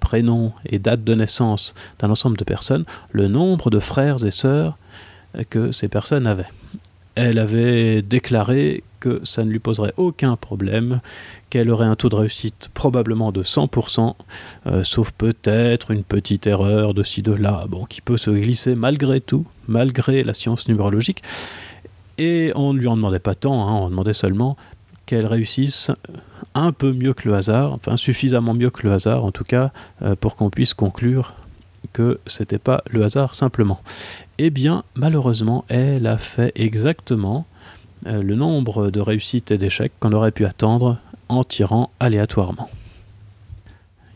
prénoms 0.00 0.52
et 0.66 0.78
dates 0.78 1.04
de 1.04 1.14
naissance 1.14 1.74
d'un 2.00 2.10
ensemble 2.10 2.36
de 2.36 2.44
personnes, 2.44 2.84
le 3.12 3.28
nombre 3.28 3.70
de 3.70 3.78
frères 3.78 4.24
et 4.24 4.30
sœurs 4.30 4.76
euh, 4.76 5.11
que 5.50 5.72
ces 5.72 5.88
personnes 5.88 6.26
avaient. 6.26 6.50
Elle 7.14 7.38
avait 7.38 8.00
déclaré 8.02 8.82
que 9.02 9.20
ça 9.24 9.44
ne 9.44 9.50
lui 9.50 9.58
poserait 9.58 9.92
aucun 9.96 10.36
problème, 10.36 11.00
qu'elle 11.50 11.70
aurait 11.70 11.86
un 11.86 11.96
taux 11.96 12.08
de 12.08 12.14
réussite 12.14 12.70
probablement 12.72 13.32
de 13.32 13.42
100%, 13.42 14.14
euh, 14.66 14.84
sauf 14.84 15.10
peut-être 15.10 15.90
une 15.90 16.04
petite 16.04 16.46
erreur 16.46 16.94
de 16.94 17.02
ci, 17.02 17.20
de 17.20 17.32
là, 17.32 17.66
qui 17.88 18.00
peut 18.00 18.16
se 18.16 18.30
glisser 18.30 18.74
malgré 18.74 19.20
tout, 19.20 19.44
malgré 19.66 20.22
la 20.22 20.34
science 20.34 20.68
numérologique. 20.68 21.22
Et 22.16 22.52
on 22.54 22.72
ne 22.72 22.78
lui 22.78 22.86
en 22.86 22.96
demandait 22.96 23.18
pas 23.18 23.34
tant, 23.34 23.68
hein, 23.68 23.74
on 23.74 23.90
demandait 23.90 24.12
seulement 24.12 24.56
qu'elle 25.04 25.26
réussisse 25.26 25.90
un 26.54 26.72
peu 26.72 26.92
mieux 26.92 27.12
que 27.12 27.28
le 27.28 27.34
hasard, 27.34 27.72
enfin 27.72 27.96
suffisamment 27.96 28.54
mieux 28.54 28.70
que 28.70 28.86
le 28.86 28.92
hasard 28.92 29.24
en 29.24 29.32
tout 29.32 29.44
cas, 29.44 29.72
euh, 30.02 30.14
pour 30.14 30.36
qu'on 30.36 30.48
puisse 30.48 30.74
conclure 30.74 31.34
que 31.92 32.20
c'était 32.26 32.58
pas 32.58 32.82
le 32.88 33.02
hasard 33.02 33.34
simplement. 33.34 33.80
Eh 34.44 34.50
bien, 34.50 34.82
malheureusement, 34.96 35.64
elle 35.68 36.08
a 36.08 36.18
fait 36.18 36.50
exactement 36.56 37.46
euh, 38.08 38.24
le 38.24 38.34
nombre 38.34 38.90
de 38.90 38.98
réussites 38.98 39.52
et 39.52 39.56
d'échecs 39.56 39.92
qu'on 40.00 40.10
aurait 40.10 40.32
pu 40.32 40.44
attendre 40.46 40.98
en 41.28 41.44
tirant 41.44 41.92
aléatoirement. 42.00 42.68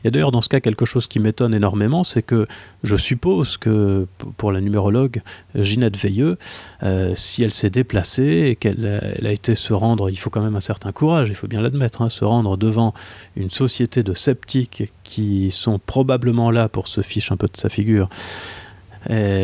Il 0.03 0.07
y 0.07 0.09
a 0.09 0.11
d'ailleurs 0.11 0.33
dans 0.33 0.43
ce 0.43 0.49
cas 0.49 0.59
quelque 0.59 0.85
chose 0.85 1.07
qui 1.07 1.21
m'étonne 1.21 1.55
énormément, 1.55 2.03
c'est 2.03 2.23
que 2.23 2.49
je 2.83 2.97
suppose 2.97 3.57
que 3.57 4.09
pour 4.37 4.51
la 4.51 4.61
numérologue 4.61 5.23
Ginette 5.55 5.97
Veilleux, 5.97 6.39
euh, 6.83 7.13
si 7.15 7.45
elle 7.45 7.53
s'est 7.53 7.71
déplacée 7.71 8.49
et 8.49 8.57
qu'elle 8.57 8.85
a 9.25 9.31
été 9.31 9.55
se 9.55 9.73
rendre, 9.73 10.11
il 10.11 10.17
faut 10.17 10.31
quand 10.31 10.43
même 10.43 10.57
un 10.57 10.61
certain 10.61 10.91
courage, 10.91 11.29
il 11.29 11.37
faut 11.37 11.47
bien 11.47 11.61
l'admettre, 11.61 12.03
hein, 12.03 12.09
se 12.09 12.25
rendre 12.25 12.57
devant 12.57 12.95
une 13.37 13.51
société 13.51 14.03
de 14.03 14.13
sceptiques 14.13 14.93
qui 15.05 15.53
sont 15.53 15.79
probablement 15.79 16.51
là 16.51 16.69
pour 16.69 16.89
se 16.89 17.01
ficher 17.01 17.33
un 17.33 17.37
peu 17.37 17.47
de 17.47 17.57
sa 17.57 17.69
figure, 17.69 18.09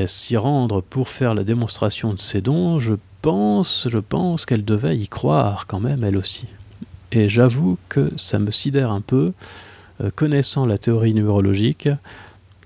s'y 0.07 0.37
rendre 0.37 0.81
pour 0.81 1.09
faire 1.09 1.35
la 1.35 1.45
démonstration 1.45 2.13
de 2.15 2.19
ses 2.19 2.41
dons, 2.41 2.81
je 2.81 2.95
pense, 3.23 3.87
je 3.89 3.99
pense 3.99 4.45
qu'elle 4.47 4.65
devait 4.65 4.97
y 4.97 5.09
croire 5.09 5.67
quand 5.67 5.81
même 5.81 6.05
elle 6.05 6.17
aussi. 6.17 6.47
Et 7.13 7.29
j'avoue 7.29 7.79
que 7.89 8.11
ça 8.17 8.39
me 8.39 8.51
sidère 8.51 8.91
un 8.91 9.01
peu 9.03 9.33
euh, 10.01 10.11
connaissant 10.15 10.67
la 10.67 10.79
théorie 10.79 11.15
numérologique, 11.15 11.89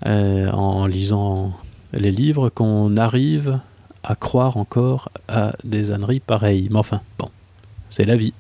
euh, 0.07 0.51
en 0.53 0.87
lisant 0.87 1.53
les 1.93 2.13
livres, 2.13 2.49
qu'on 2.49 2.97
arrive 2.97 3.59
à 4.05 4.15
croire 4.15 4.57
encore 4.57 5.11
à 5.29 5.53
des 5.65 5.91
âneries 5.91 6.21
pareilles. 6.21 6.69
Mais 6.71 6.79
enfin, 6.79 7.01
bon, 7.19 7.29
c'est 7.91 8.05
la 8.05 8.17
vie. 8.17 8.33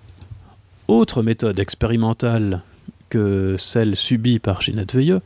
Autre 0.86 1.22
méthode 1.22 1.58
expérimentale 1.58 2.62
que 3.10 3.56
celle 3.58 3.96
subie 3.96 4.38
par 4.38 4.62
Ginette 4.62 4.94
Veilleux, 4.94 5.20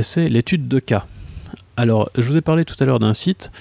c'est 0.00 0.28
l'étude 0.28 0.66
de 0.66 0.80
cas. 0.80 1.06
Alors, 1.78 2.10
je 2.18 2.22
vous 2.22 2.36
ai 2.36 2.40
parlé 2.40 2.64
tout 2.64 2.74
à 2.80 2.84
l'heure 2.84 2.98
d'un 2.98 3.14
site 3.14 3.52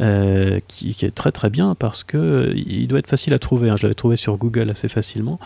euh, 0.00 0.60
qui, 0.68 0.94
est 1.02 1.12
très 1.12 1.32
très 1.32 1.50
bien 1.50 1.74
parce 1.74 2.04
que 2.04 2.54
il 2.54 2.86
doit 2.86 3.00
être 3.00 3.08
facile 3.08 3.34
à 3.34 3.40
trouver. 3.40 3.68
Hein. 3.68 3.76
Je 3.76 3.82
l'avais 3.82 3.96
trouvé 3.96 4.14
sur 4.14 4.36
Google 4.36 4.70
assez 4.70 4.86
facilement. 4.86 5.40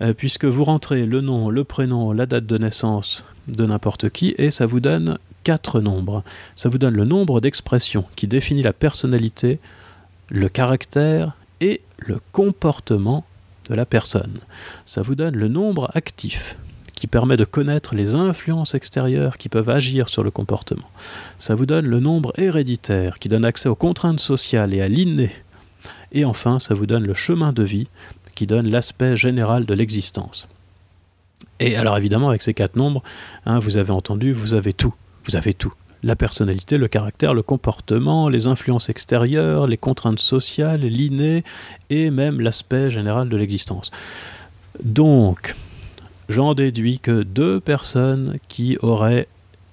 Euh, 0.00 0.14
puisque 0.14 0.44
vous 0.44 0.62
rentrez 0.62 1.06
le 1.06 1.20
nom, 1.20 1.50
le 1.50 1.64
prénom, 1.64 2.12
la 2.12 2.26
date 2.26 2.46
de 2.46 2.56
naissance 2.56 3.24
de 3.48 3.66
n'importe 3.66 4.10
qui, 4.10 4.32
et 4.38 4.52
ça 4.52 4.64
vous 4.66 4.78
donne 4.78 5.18
quatre 5.42 5.80
nombres. 5.80 6.22
Ça 6.54 6.68
vous 6.68 6.78
donne 6.78 6.94
le 6.94 7.04
nombre 7.04 7.40
d'expressions 7.40 8.04
qui 8.14 8.28
définit 8.28 8.62
la 8.62 8.72
personnalité, 8.72 9.58
le 10.28 10.48
caractère 10.48 11.36
et 11.60 11.80
le 11.98 12.20
comportement 12.30 13.24
de 13.68 13.74
la 13.74 13.86
personne. 13.86 14.38
Ça 14.84 15.02
vous 15.02 15.16
donne 15.16 15.36
le 15.36 15.48
nombre 15.48 15.90
actif 15.94 16.56
qui 16.96 17.06
permet 17.06 17.36
de 17.36 17.44
connaître 17.44 17.94
les 17.94 18.16
influences 18.16 18.74
extérieures 18.74 19.38
qui 19.38 19.48
peuvent 19.48 19.70
agir 19.70 20.08
sur 20.08 20.24
le 20.24 20.32
comportement. 20.32 20.90
Ça 21.38 21.54
vous 21.54 21.66
donne 21.66 21.86
le 21.86 22.00
nombre 22.00 22.32
héréditaire 22.38 23.20
qui 23.20 23.28
donne 23.28 23.44
accès 23.44 23.68
aux 23.68 23.76
contraintes 23.76 24.18
sociales 24.18 24.74
et 24.74 24.80
à 24.80 24.88
l'inné. 24.88 25.30
Et 26.10 26.24
enfin, 26.24 26.58
ça 26.58 26.74
vous 26.74 26.86
donne 26.86 27.06
le 27.06 27.14
chemin 27.14 27.52
de 27.52 27.62
vie 27.62 27.86
qui 28.34 28.46
donne 28.46 28.68
l'aspect 28.68 29.16
général 29.16 29.66
de 29.66 29.74
l'existence. 29.74 30.48
Et 31.60 31.76
alors 31.76 31.96
évidemment, 31.96 32.30
avec 32.30 32.42
ces 32.42 32.54
quatre 32.54 32.76
nombres, 32.76 33.02
hein, 33.44 33.58
vous 33.58 33.76
avez 33.76 33.92
entendu, 33.92 34.32
vous 34.32 34.54
avez 34.54 34.72
tout. 34.72 34.94
Vous 35.26 35.36
avez 35.36 35.54
tout. 35.54 35.72
La 36.02 36.16
personnalité, 36.16 36.78
le 36.78 36.88
caractère, 36.88 37.34
le 37.34 37.42
comportement, 37.42 38.28
les 38.28 38.46
influences 38.46 38.88
extérieures, 38.88 39.66
les 39.66 39.76
contraintes 39.76 40.20
sociales, 40.20 40.80
l'inné 40.80 41.44
et 41.90 42.10
même 42.10 42.40
l'aspect 42.40 42.90
général 42.90 43.28
de 43.28 43.36
l'existence. 43.36 43.90
Donc, 44.82 45.56
j'en 46.28 46.54
déduis 46.54 46.98
que 46.98 47.22
deux 47.22 47.60
personnes 47.60 48.38
qui 48.48 48.76
auraient 48.82 49.28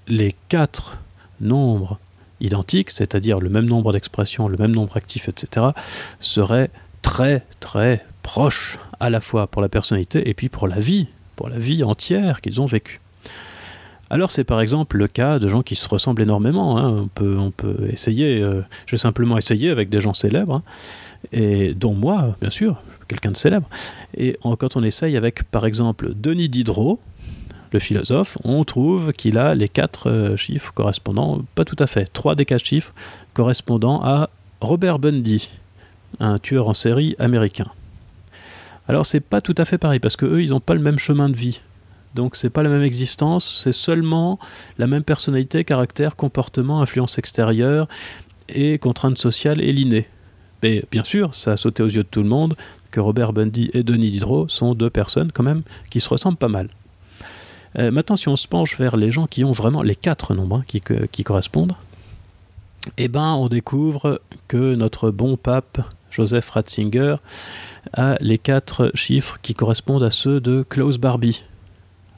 les 0.08 0.36
quatre 0.50 0.98
nombres 1.42 2.00
identiques, 2.42 2.92
c'est-à-dire 2.92 3.40
le 3.40 3.50
même 3.50 3.66
nombre 3.66 3.94
d'expressions, 3.94 4.48
le 4.48 4.58
même 4.58 4.72
nombre 4.72 4.98
actif, 4.98 5.30
etc., 5.30 5.68
seraient 6.20 6.70
très 7.02 7.46
très 7.60 8.06
proche 8.22 8.80
à 9.00 9.10
la 9.10 9.22
fois 9.22 9.48
pour 9.48 9.62
la 9.62 9.70
personnalité 9.70 10.30
et 10.30 10.34
puis 10.34 10.50
pour 10.50 10.68
la 10.68 10.80
vie, 10.80 11.08
pour 11.36 11.50
la 11.50 11.58
vie 11.58 11.84
entière 11.84 12.42
qu'ils 12.42 12.62
ont 12.62 12.66
vécue. 12.66 13.00
Alors 14.10 14.32
c'est 14.32 14.44
par 14.44 14.62
exemple 14.62 14.98
le 14.98 15.08
cas 15.08 15.40
de 15.40 15.48
gens 15.48 15.64
qui 15.64 15.76
se 15.76 15.88
ressemblent 15.88 16.22
énormément. 16.22 16.78
Hein. 16.78 16.96
On, 16.98 17.08
peut, 17.08 17.36
on 17.40 17.52
peut 17.52 17.88
essayer, 17.92 18.42
euh, 18.42 18.62
j'ai 18.86 18.98
simplement 18.98 19.38
essayé 19.38 19.72
avec 19.72 19.90
des 19.90 20.02
gens 20.02 20.14
célèbres, 20.14 20.56
hein, 20.56 20.64
et 21.32 21.74
dont 21.74 21.94
moi, 21.94 22.36
bien 22.40 22.50
sûr, 22.50 22.82
quelqu'un 23.14 23.32
de 23.32 23.38
célèbre. 23.38 23.68
Et 24.18 24.36
quand 24.60 24.76
on 24.76 24.84
essaye 24.84 25.16
avec 25.18 25.44
par 25.46 25.66
exemple 25.66 26.14
Denis 26.14 26.50
Diderot, 26.50 27.00
le 27.72 27.80
philosophe, 27.80 28.38
on 28.44 28.64
trouve 28.64 29.14
qu'il 29.14 29.38
a 29.38 29.56
les 29.56 29.68
quatre 29.68 30.10
euh, 30.10 30.36
chiffres 30.36 30.72
correspondant, 30.74 31.42
pas 31.56 31.66
tout 31.66 31.76
à 31.80 31.88
fait, 31.88 32.06
trois 32.06 32.36
des 32.36 32.46
quatre 32.46 32.64
chiffres 32.64 32.94
correspondant 33.34 34.00
à 34.04 34.30
Robert 34.62 35.00
Bundy, 35.00 35.50
un 36.20 36.38
tueur 36.38 36.70
en 36.70 36.74
série 36.74 37.16
américain. 37.18 37.68
Alors 38.88 39.06
c'est 39.06 39.22
pas 39.22 39.42
tout 39.42 39.56
à 39.58 39.66
fait 39.66 39.78
pareil 39.78 40.00
parce 40.00 40.16
que 40.16 40.26
eux 40.26 40.44
ils 40.44 40.52
n'ont 40.52 40.60
pas 40.60 40.76
le 40.76 40.82
même 40.82 41.00
chemin 41.00 41.30
de 41.30 41.36
vie. 41.36 41.62
Donc 42.14 42.36
c'est 42.36 42.52
pas 42.52 42.62
la 42.62 42.70
même 42.70 42.84
existence, 42.84 43.62
c'est 43.64 43.72
seulement 43.72 44.38
la 44.78 44.86
même 44.86 45.04
personnalité, 45.04 45.64
caractère, 45.64 46.16
comportement, 46.16 46.82
influence 46.82 47.18
extérieure 47.18 47.88
et 48.50 48.78
contraintes 48.78 49.18
sociales 49.18 49.62
et 49.62 49.74
l'inné. 49.74 50.08
Mais 50.62 50.84
bien 50.92 51.04
sûr, 51.04 51.34
ça 51.34 51.54
a 51.54 51.58
sauté 51.58 51.82
aux 51.82 51.90
yeux 51.90 52.04
de 52.04 52.08
tout 52.08 52.22
le 52.22 52.30
monde 52.30 52.56
que 52.94 53.00
Robert 53.00 53.34
Bundy 53.34 53.72
et 53.74 53.84
Denis 53.84 54.12
Diderot 54.12 54.48
sont 54.48 54.76
deux 54.76 54.92
personnes 54.92 55.32
quand 55.34 55.44
même 55.44 55.64
qui 55.90 56.00
se 56.00 56.08
ressemblent 56.08 56.38
pas 56.38 56.48
mal. 56.48 56.70
Euh, 57.80 57.90
maintenant, 57.90 58.16
si 58.16 58.30
on 58.30 58.36
se 58.36 58.48
penche 58.48 58.78
vers 58.78 58.96
les 58.96 59.10
gens 59.10 59.26
qui 59.26 59.44
ont 59.44 59.52
vraiment 59.52 59.82
les 59.82 59.96
quatre 59.96 60.36
nombres 60.36 60.58
hein, 60.58 61.08
qui, 61.12 61.24
correspondent, 61.24 61.74
eh 63.00 63.08
ben, 63.08 63.34
on 63.34 63.48
découvre 63.48 64.22
que 64.48 64.76
notre 64.76 65.10
bon 65.10 65.38
pape 65.38 65.82
Joseph 66.12 66.52
Ratzinger 66.52 67.16
a 67.94 68.16
les 68.22 68.38
quatre 68.38 68.92
chiffres 68.94 69.40
qui 69.42 69.56
correspondent 69.56 70.04
à 70.04 70.12
ceux 70.12 70.40
de 70.40 70.64
Klaus 70.68 71.00
Barbie. 71.00 71.44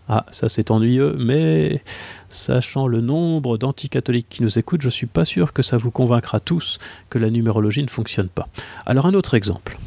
Ah, 0.10 0.26
ça 0.32 0.50
c'est 0.50 0.72
ennuyeux, 0.72 1.16
mais 1.18 1.82
sachant 2.30 2.86
le 2.88 3.00
nombre 3.00 3.58
d'anticatholiques 3.58 4.28
qui 4.30 4.44
nous 4.44 4.60
écoutent, 4.60 4.82
je 4.82 4.88
ne 4.88 4.92
suis 4.92 5.08
pas 5.08 5.24
sûr 5.24 5.54
que 5.54 5.64
ça 5.64 5.78
vous 5.78 5.90
convaincra 5.90 6.42
tous 6.42 6.80
que 7.10 7.18
la 7.18 7.30
numérologie 7.30 7.82
ne 7.82 7.88
fonctionne 7.88 8.28
pas. 8.28 8.48
Alors 8.86 9.06
un 9.06 9.14
autre 9.14 9.36
exemple. 9.36 9.78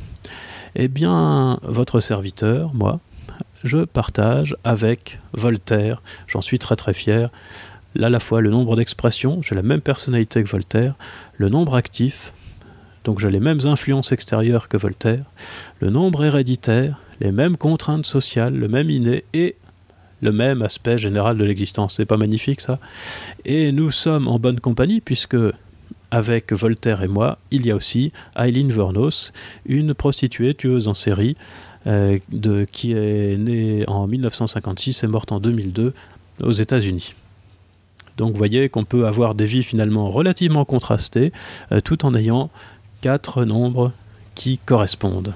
Eh 0.77 0.89
bien, 0.89 1.59
votre 1.63 2.01
serviteur, 2.01 2.75
moi, 2.75 3.01
je 3.65 3.85
partage 3.85 4.57
avec 4.65 5.21
Voltaire, 5.33 6.03
j'en 6.27 6.43
suis 6.43 6.59
très 6.59 6.77
très 6.77 6.95
fier, 6.95 7.31
à 8.01 8.09
la 8.09 8.21
fois 8.21 8.41
le 8.41 8.51
nombre 8.51 8.77
d'expressions, 8.77 9.43
j'ai 9.43 9.55
la 9.55 9.63
même 9.63 9.81
personnalité 9.81 10.45
que 10.45 10.49
Voltaire, 10.49 10.95
le 11.37 11.49
nombre 11.49 11.75
actif, 11.75 12.33
donc 13.05 13.19
j'ai 13.19 13.31
les 13.31 13.41
mêmes 13.41 13.61
influences 13.65 14.13
extérieures 14.13 14.69
que 14.69 14.77
Voltaire, 14.77 15.25
le 15.81 15.91
nombre 15.91 16.25
héréditaire, 16.25 17.01
les 17.21 17.33
mêmes 17.33 17.57
contraintes 17.57 18.07
sociales, 18.07 18.55
le 18.55 18.69
même 18.69 18.91
inné 18.91 19.25
et 19.33 19.57
le 20.21 20.33
même 20.33 20.63
aspect 20.63 20.99
général 20.99 21.39
de 21.39 21.45
l'existence. 21.45 21.95
C'est 21.97 22.07
pas 22.07 22.17
magnifique 22.17 22.61
ça? 22.61 22.79
Et 23.45 23.73
nous 23.73 23.91
sommes 23.91 24.29
en 24.29 24.39
bonne 24.39 24.61
compagnie 24.61 25.01
puisque 25.01 25.37
avec 26.11 26.53
Voltaire 26.53 27.03
et 27.03 27.09
moi, 27.09 27.39
il 27.51 27.67
y 27.67 27.71
a 27.71 27.77
aussi 27.77 28.13
Eileen 28.37 28.73
Vernos, 28.73 29.33
une 29.67 29.95
prostituée 29.95 30.55
tueuse 30.55 30.89
en 30.89 30.95
série 30.95 31.37
euh, 31.87 32.19
de, 32.31 32.67
qui 32.71 32.93
est 32.93 33.39
née 33.39 33.85
en 33.87 34.07
1956 34.07 35.05
et 35.05 35.07
morte 35.07 35.33
en 35.33 35.41
2002 35.41 35.95
aux 36.43 36.53
États-Unis. 36.53 37.15
Donc 38.17 38.33
vous 38.33 38.39
voyez 38.39 38.69
qu'on 38.69 38.85
peut 38.85 39.07
avoir 39.07 39.35
des 39.35 39.47
vies 39.47 39.63
finalement 39.63 40.09
relativement 40.09 40.65
contrastées 40.65 41.33
euh, 41.73 41.81
tout 41.81 42.05
en 42.05 42.15
ayant 42.15 42.51
quatre 43.01 43.45
nombres 43.45 43.93
qui 44.35 44.59
correspondent. 44.59 45.35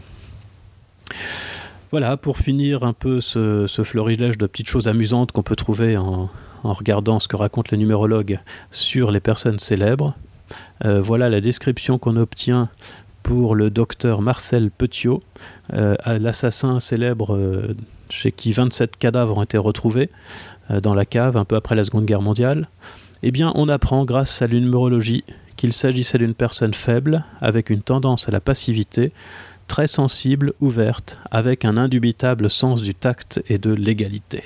Voilà, 1.93 2.17
pour 2.17 2.39
finir 2.39 2.85
un 2.85 2.93
peu 2.93 3.21
ce, 3.21 3.67
florilège 3.85 4.39
de 4.39 4.47
petites 4.47 4.69
choses 4.69 4.89
amusantes 4.89 5.31
qu'on 5.31 5.43
peut 5.43 5.57
trouver 5.57 5.97
en, 5.97 6.31
regardant 6.65 7.21
ce 7.21 7.29
que 7.29 7.37
raconte 7.37 7.71
le 7.71 7.79
numérologue 7.79 8.39
sur 8.71 9.11
les 9.11 9.21
personnes 9.21 9.59
célèbres. 9.59 10.15
Euh, 10.85 11.01
voilà 11.01 11.29
la 11.29 11.41
description 11.41 11.99
qu'on 11.99 12.17
obtient 12.17 12.69
pour 13.23 13.55
le 13.55 13.71
docteur 13.71 14.21
Marcel 14.21 14.71
Petiot, 14.71 15.23
euh, 15.75 15.95
l'assassin 16.07 16.81
célèbre 16.81 17.37
euh, 17.37 17.77
chez 18.11 18.33
qui 18.33 18.53
27 18.53 18.97
cadavres 18.97 19.39
ont 19.39 19.45
été 19.45 19.59
retrouvés 19.59 20.11
dans 20.83 20.95
la 20.95 21.05
cave 21.05 21.37
un 21.37 21.45
peu 21.45 21.57
après 21.57 21.75
la 21.75 21.85
Seconde 21.85 22.05
Guerre 22.05 22.23
mondiale. 22.23 22.69
Eh 23.23 23.31
bien, 23.31 23.53
on 23.55 23.69
apprend 23.69 24.05
grâce 24.05 24.43
à 24.43 24.47
la 24.47 24.55
numérologie 24.55 25.25
qu'il 25.57 25.73
s'agissait 25.73 26.19
d'une 26.19 26.35
personne 26.35 26.75
faible, 26.75 27.25
avec 27.41 27.71
une 27.71 27.83
tendance 27.83 28.29
à 28.29 28.33
la 28.33 28.41
passivité, 28.41 29.13
très 29.69 29.87
sensible, 29.87 30.55
ouverte, 30.61 31.19
avec 31.31 31.65
un 31.65 31.77
indubitable 31.77 32.51
sens 32.51 32.83
du 32.83 32.95
tact 32.95 33.43
et 33.49 33.59
de 33.59 33.73
l'égalité. 33.73 34.43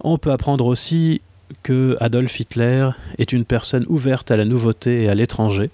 On 0.00 0.18
peut 0.18 0.30
apprendre 0.30 0.66
aussi 0.66 1.20
que 1.62 1.96
Adolf 2.00 2.40
Hitler 2.40 2.90
est 3.18 3.32
une 3.32 3.44
personne 3.44 3.84
ouverte 3.88 4.30
à 4.30 4.36
la 4.36 4.44
nouveauté 4.44 5.04
et 5.04 5.08
à 5.08 5.14
l'étranger, 5.14 5.70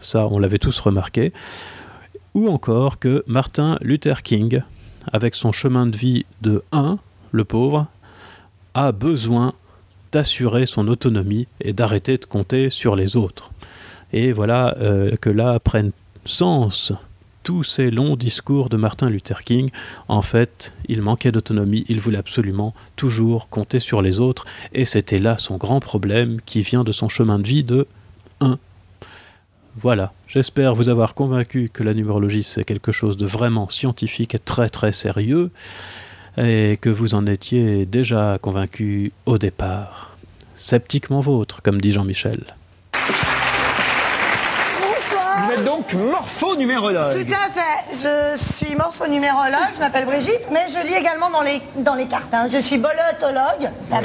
ça 0.00 0.26
on 0.26 0.38
l'avait 0.38 0.58
tous 0.58 0.78
remarqué, 0.78 1.32
ou 2.34 2.48
encore 2.48 2.98
que 2.98 3.24
Martin 3.26 3.78
Luther 3.80 4.22
King, 4.22 4.62
avec 5.12 5.34
son 5.34 5.52
chemin 5.52 5.86
de 5.86 5.96
vie 5.96 6.26
de 6.42 6.62
1, 6.72 6.98
le 7.32 7.44
pauvre, 7.44 7.86
a 8.74 8.92
besoin 8.92 9.52
d'assurer 10.12 10.66
son 10.66 10.88
autonomie 10.88 11.48
et 11.60 11.72
d'arrêter 11.72 12.18
de 12.18 12.24
compter 12.24 12.70
sur 12.70 12.96
les 12.96 13.16
autres. 13.16 13.50
Et 14.12 14.32
voilà 14.32 14.76
euh, 14.78 15.16
que 15.16 15.30
là 15.30 15.58
prennent 15.58 15.92
sens 16.24 16.92
tous 17.44 17.62
ces 17.62 17.90
longs 17.90 18.16
discours 18.16 18.70
de 18.70 18.76
Martin 18.76 19.10
Luther 19.10 19.44
King, 19.44 19.70
en 20.08 20.22
fait, 20.22 20.72
il 20.88 21.02
manquait 21.02 21.30
d'autonomie, 21.30 21.84
il 21.88 22.00
voulait 22.00 22.18
absolument 22.18 22.74
toujours 22.96 23.48
compter 23.48 23.78
sur 23.78 24.02
les 24.02 24.18
autres, 24.18 24.46
et 24.72 24.86
c'était 24.86 25.18
là 25.18 25.36
son 25.38 25.58
grand 25.58 25.78
problème 25.78 26.40
qui 26.46 26.62
vient 26.62 26.84
de 26.84 26.90
son 26.90 27.08
chemin 27.08 27.38
de 27.38 27.46
vie 27.46 27.62
de 27.62 27.86
1. 28.40 28.58
Voilà, 29.80 30.14
j'espère 30.26 30.74
vous 30.74 30.88
avoir 30.88 31.14
convaincu 31.14 31.70
que 31.72 31.82
la 31.82 31.94
numérologie 31.94 32.44
c'est 32.44 32.64
quelque 32.64 32.92
chose 32.92 33.16
de 33.16 33.26
vraiment 33.26 33.68
scientifique 33.68 34.34
et 34.34 34.38
très 34.38 34.70
très 34.70 34.92
sérieux, 34.92 35.50
et 36.38 36.78
que 36.80 36.88
vous 36.88 37.14
en 37.14 37.26
étiez 37.26 37.84
déjà 37.84 38.38
convaincu 38.40 39.12
au 39.26 39.36
départ. 39.36 40.16
Sceptiquement 40.56 41.20
vôtre, 41.20 41.60
comme 41.62 41.80
dit 41.80 41.92
Jean-Michel. 41.92 42.54
Êtes 45.54 45.64
donc 45.64 45.92
morphonumérologue. 45.92 47.12
Tout 47.12 47.32
à 47.32 47.48
fait. 47.52 47.92
Je 47.92 48.42
suis 48.42 48.74
morphonumérologue, 48.74 49.70
je 49.74 49.78
m'appelle 49.78 50.04
Brigitte, 50.04 50.48
mais 50.50 50.66
je 50.68 50.84
lis 50.84 50.94
également 50.94 51.30
dans 51.30 51.42
les, 51.42 51.62
dans 51.76 51.94
les 51.94 52.06
cartes. 52.06 52.32
hein. 52.34 52.46
Je 52.50 52.58
suis 52.58 52.76
bolotologue. 52.78 53.70
La 53.90 53.98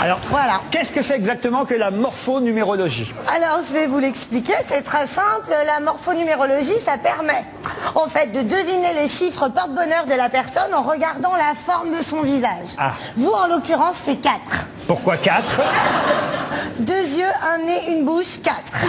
Alors, 0.00 0.20
Voilà. 0.30 0.60
qu'est-ce 0.70 0.92
que 0.92 1.02
c'est 1.02 1.16
exactement 1.16 1.64
que 1.64 1.74
la 1.74 1.90
morphonumérologie? 1.90 3.12
Alors, 3.34 3.60
je 3.66 3.72
vais 3.72 3.86
vous 3.86 3.98
l'expliquer, 3.98 4.54
c'est 4.66 4.82
très 4.82 5.08
simple. 5.08 5.50
La 5.66 5.80
morphonumérologie, 5.80 6.78
ça 6.84 6.98
permet, 6.98 7.44
en 7.96 8.06
fait, 8.06 8.28
de 8.28 8.42
deviner 8.42 8.92
les 9.00 9.08
chiffres 9.08 9.48
porte-bonheur 9.48 10.06
de 10.06 10.14
la 10.14 10.28
personne 10.28 10.72
en 10.72 10.82
regardant 10.82 11.32
la 11.34 11.54
forme 11.56 11.96
de 11.96 12.02
son 12.02 12.22
visage. 12.22 12.68
Ah. 12.78 12.92
Vous, 13.16 13.32
en 13.32 13.48
l'occurrence, 13.48 13.96
c'est 14.04 14.16
4. 14.16 14.34
Pourquoi 14.86 15.16
4 15.16 15.60
Deux 16.80 16.92
yeux, 17.18 17.24
un 17.52 17.58
nez, 17.58 17.80
une 17.90 18.04
bouche, 18.04 18.40
4. 18.42 18.56
très 18.72 18.82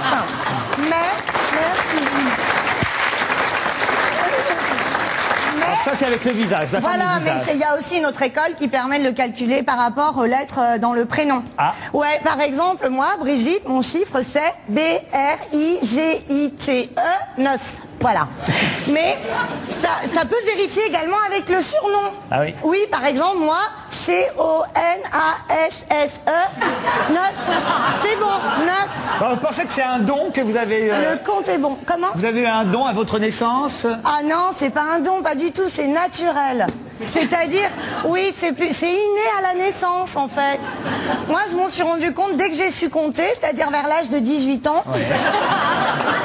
simple. 0.00 0.32
Mais, 0.78 1.10
merci. 1.52 2.04
Mais- 5.56 5.64
Alors 5.66 5.78
ça 5.84 5.92
c'est 5.94 6.06
avec 6.06 6.24
le 6.24 6.32
visage, 6.32 6.72
la 6.72 6.80
forme 6.80 6.94
Voilà, 6.94 7.18
du 7.18 7.24
mais 7.24 7.30
visage. 7.32 7.50
il 7.54 7.60
y 7.60 7.64
a 7.64 7.76
aussi 7.78 7.96
une 7.98 8.06
autre 8.06 8.22
école 8.22 8.54
qui 8.58 8.66
permet 8.68 8.98
de 8.98 9.04
le 9.04 9.12
calculer 9.12 9.62
par 9.62 9.78
rapport 9.78 10.16
aux 10.18 10.24
lettres 10.24 10.58
euh, 10.60 10.78
dans 10.78 10.92
le 10.92 11.04
prénom. 11.04 11.42
Ah. 11.58 11.74
Ouais, 11.92 12.20
par 12.24 12.40
exemple, 12.40 12.88
moi, 12.88 13.06
Brigitte, 13.20 13.68
mon 13.68 13.80
chiffre 13.82 14.20
c'est 14.22 14.52
B-R-I-G-I-T-E 14.68 15.78
9. 17.38 17.52
E 17.54 17.58
Voilà. 18.00 18.26
Mais 18.90 19.16
ça, 19.70 19.88
ça 20.12 20.24
peut 20.24 20.36
se 20.40 20.46
vérifier 20.56 20.82
également 20.88 21.16
avec 21.28 21.48
le 21.48 21.60
surnom. 21.60 22.12
Ah 22.30 22.40
oui. 22.40 22.54
Oui, 22.64 22.78
par 22.90 23.04
exemple, 23.06 23.38
moi, 23.38 23.58
C-O-N-A-S-S-E 24.04 24.30
9. 27.10 27.32
C'est 28.02 28.16
bon, 28.20 28.26
9. 28.26 29.18
Alors, 29.18 29.34
vous 29.34 29.40
pensez 29.40 29.64
que 29.64 29.72
c'est 29.72 29.82
un 29.82 29.98
don 29.98 30.30
que 30.30 30.42
vous 30.42 30.58
avez 30.58 30.90
euh, 30.92 31.12
Le 31.12 31.16
compte 31.26 31.48
est 31.48 31.56
bon. 31.56 31.78
Comment? 31.86 32.08
Vous 32.14 32.26
avez 32.26 32.42
eu 32.42 32.46
un 32.46 32.64
don 32.64 32.84
à 32.84 32.92
votre 32.92 33.18
naissance? 33.18 33.86
Ah 34.04 34.20
non, 34.22 34.50
c'est 34.54 34.68
pas 34.68 34.82
un 34.96 34.98
don, 34.98 35.22
pas 35.22 35.34
du 35.34 35.52
tout, 35.52 35.68
c'est 35.68 35.86
naturel. 35.86 36.66
C'est-à-dire, 37.06 37.68
oui, 38.04 38.32
c'est 38.36 38.52
plus, 38.52 38.72
c'est 38.72 38.90
inné 38.90 39.24
à 39.38 39.42
la 39.42 39.64
naissance 39.64 40.16
en 40.16 40.28
fait. 40.28 40.60
Moi, 41.28 41.40
je 41.50 41.56
m'en 41.56 41.68
suis 41.68 41.82
rendu 41.82 42.12
compte 42.12 42.36
dès 42.36 42.50
que 42.50 42.56
j'ai 42.56 42.70
su 42.70 42.88
compter, 42.88 43.24
c'est-à-dire 43.40 43.70
vers 43.70 43.86
l'âge 43.88 44.10
de 44.10 44.18
18 44.18 44.66
ans. 44.66 44.84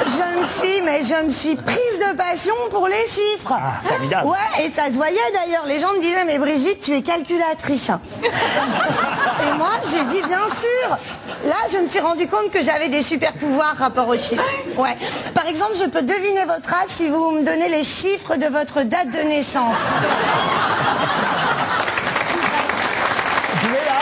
Je 0.06 0.40
me 0.40 0.44
suis, 0.44 0.82
mais 0.82 1.02
je 1.04 1.24
me 1.24 1.30
suis 1.30 1.54
prise 1.54 1.98
de 1.98 2.16
passion 2.16 2.54
pour 2.70 2.88
les 2.88 3.06
chiffres. 3.06 3.52
Ah, 3.52 3.80
formidable. 3.82 4.26
Ouais, 4.26 4.64
et 4.64 4.70
ça 4.70 4.86
se 4.90 4.96
voyait 4.96 5.16
d'ailleurs. 5.32 5.64
Les 5.66 5.78
gens 5.78 5.92
me 5.92 6.00
disaient, 6.00 6.24
mais 6.24 6.38
Brigitte, 6.38 6.80
tu 6.80 6.96
es 6.96 7.02
calculatrice. 7.02 7.90
et 8.24 9.56
moi, 9.56 9.70
j'ai 9.92 10.02
dit, 10.04 10.26
bien 10.26 10.48
sûr. 10.48 10.96
Là, 11.44 11.54
je 11.72 11.78
me 11.78 11.86
suis 11.86 12.00
rendu 12.00 12.26
compte 12.26 12.50
que 12.50 12.60
j'avais 12.60 12.88
des 12.88 13.02
super 13.02 13.32
pouvoirs 13.34 13.76
rapport 13.78 14.08
aux 14.08 14.18
chiffres. 14.18 14.42
Ouais. 14.76 14.96
Par 15.32 15.46
exemple, 15.46 15.74
je 15.78 15.84
peux 15.84 16.02
deviner 16.02 16.44
votre 16.44 16.72
âge 16.74 16.88
si 16.88 17.08
vous 17.08 17.30
me 17.30 17.44
donnez 17.44 17.68
les 17.68 17.84
chiffres 17.84 18.36
de 18.36 18.46
votre 18.46 18.82
date 18.82 19.10
de 19.10 19.20
naissance. 19.28 19.76
Vous 23.62 23.74
êtes 23.74 23.86
là 23.86 24.00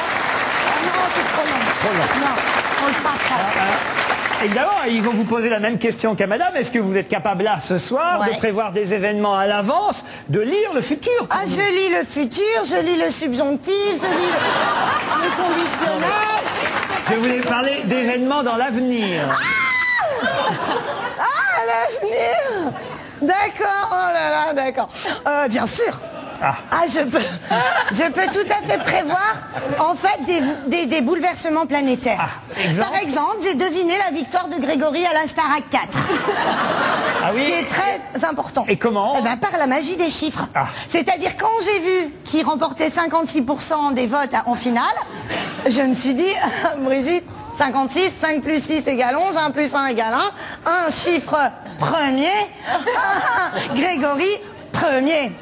Ah 0.66 0.78
non, 0.84 1.02
c'est 1.14 1.32
trop 1.32 1.46
long. 1.46 1.62
Trop 1.80 1.92
long. 1.92 2.08
Non, 2.20 2.34
on 2.82 2.86
le 2.86 2.92
fera 2.92 3.10
après. 3.14 4.44
Évidemment, 4.44 4.70
ils 4.88 5.02
vont 5.02 5.10
vous 5.12 5.24
poser 5.24 5.48
la 5.50 5.58
même 5.58 5.78
question 5.78 6.14
qu'à 6.14 6.28
madame. 6.28 6.54
Est-ce 6.54 6.70
que 6.70 6.78
vous 6.78 6.96
êtes 6.96 7.08
capable 7.08 7.42
là 7.42 7.58
ce 7.60 7.76
soir 7.76 8.20
Ouais. 8.20 8.32
de 8.32 8.36
prévoir 8.38 8.70
des 8.70 8.94
événements 8.94 9.36
à 9.36 9.48
l'avance, 9.48 10.04
de 10.28 10.40
lire 10.40 10.72
le 10.74 10.80
futur 10.80 11.26
Ah, 11.30 11.40
je 11.44 11.60
lis 11.60 11.88
le 11.88 12.04
futur, 12.04 12.44
je 12.64 12.76
lis 12.84 12.96
le 13.02 13.10
subjonctif, 13.10 13.74
je 14.00 14.06
lis 14.06 14.30
le, 14.30 15.24
le 15.24 15.30
conditionnel. 15.30 16.08
Je 17.10 17.14
voulais 17.14 17.40
parler 17.40 17.80
d'événements 17.84 18.44
dans 18.44 18.54
l'avenir. 18.56 19.22
Ah, 21.18 21.60
l'avenir 21.66 22.72
D'accord, 23.20 23.88
oh 23.90 24.12
là 24.14 24.30
là, 24.30 24.52
d'accord. 24.52 24.88
Euh, 25.26 25.48
bien 25.48 25.66
sûr. 25.66 25.98
Ah. 26.42 26.54
je 26.86 27.00
peux, 27.00 27.18
je 27.92 28.02
peux 28.12 28.26
tout 28.32 28.46
à 28.52 28.66
fait 28.66 28.78
prévoir 28.78 29.34
en 29.80 29.94
fait 29.94 30.24
des, 30.24 30.40
des- 30.68 30.86
des 30.86 31.00
bouleversements 31.00 31.66
planétaires. 31.66 32.18
Ah, 32.20 32.60
exemple 32.62 32.90
Par 32.90 33.00
exemple, 33.02 33.36
j'ai 33.42 33.54
deviné 33.54 33.94
la 33.98 34.10
victoire 34.16 34.48
de 34.48 34.56
Grégory 34.60 35.04
à 35.06 35.12
la 35.14 35.26
Starac 35.26 35.68
4. 35.70 35.86
Ah 37.24 37.30
Ce 37.30 37.34
qui 37.36 37.50
est 37.50 37.64
très 37.68 38.24
important. 38.28 38.64
Et 38.68 38.76
comment 38.76 39.16
Eh 39.18 39.22
ben, 39.22 39.36
Par 39.36 39.58
la 39.58 39.66
magie 39.66 39.96
des 39.96 40.10
chiffres. 40.10 40.46
Ah. 40.54 40.66
C'est-à-dire 40.88 41.36
quand 41.36 41.50
j'ai 41.64 41.78
vu 41.80 42.12
qu'il 42.24 42.44
remportait 42.44 42.88
56% 42.88 43.94
des 43.94 44.06
votes 44.06 44.34
en 44.46 44.54
finale, 44.54 44.84
je 45.68 45.80
me 45.82 45.94
suis 45.94 46.14
dit, 46.14 46.32
Brigitte, 46.78 47.24
56, 47.58 48.12
5 48.20 48.42
plus 48.42 48.62
6 48.62 48.86
égale 48.86 49.16
11, 49.16 49.36
1 49.36 49.50
plus 49.50 49.74
1 49.74 49.86
égale 49.86 50.14
1, 50.66 50.70
un 50.86 50.90
chiffre 50.90 51.36
premier, 51.80 52.30
Grégory 53.74 54.30
premier. 54.78 55.32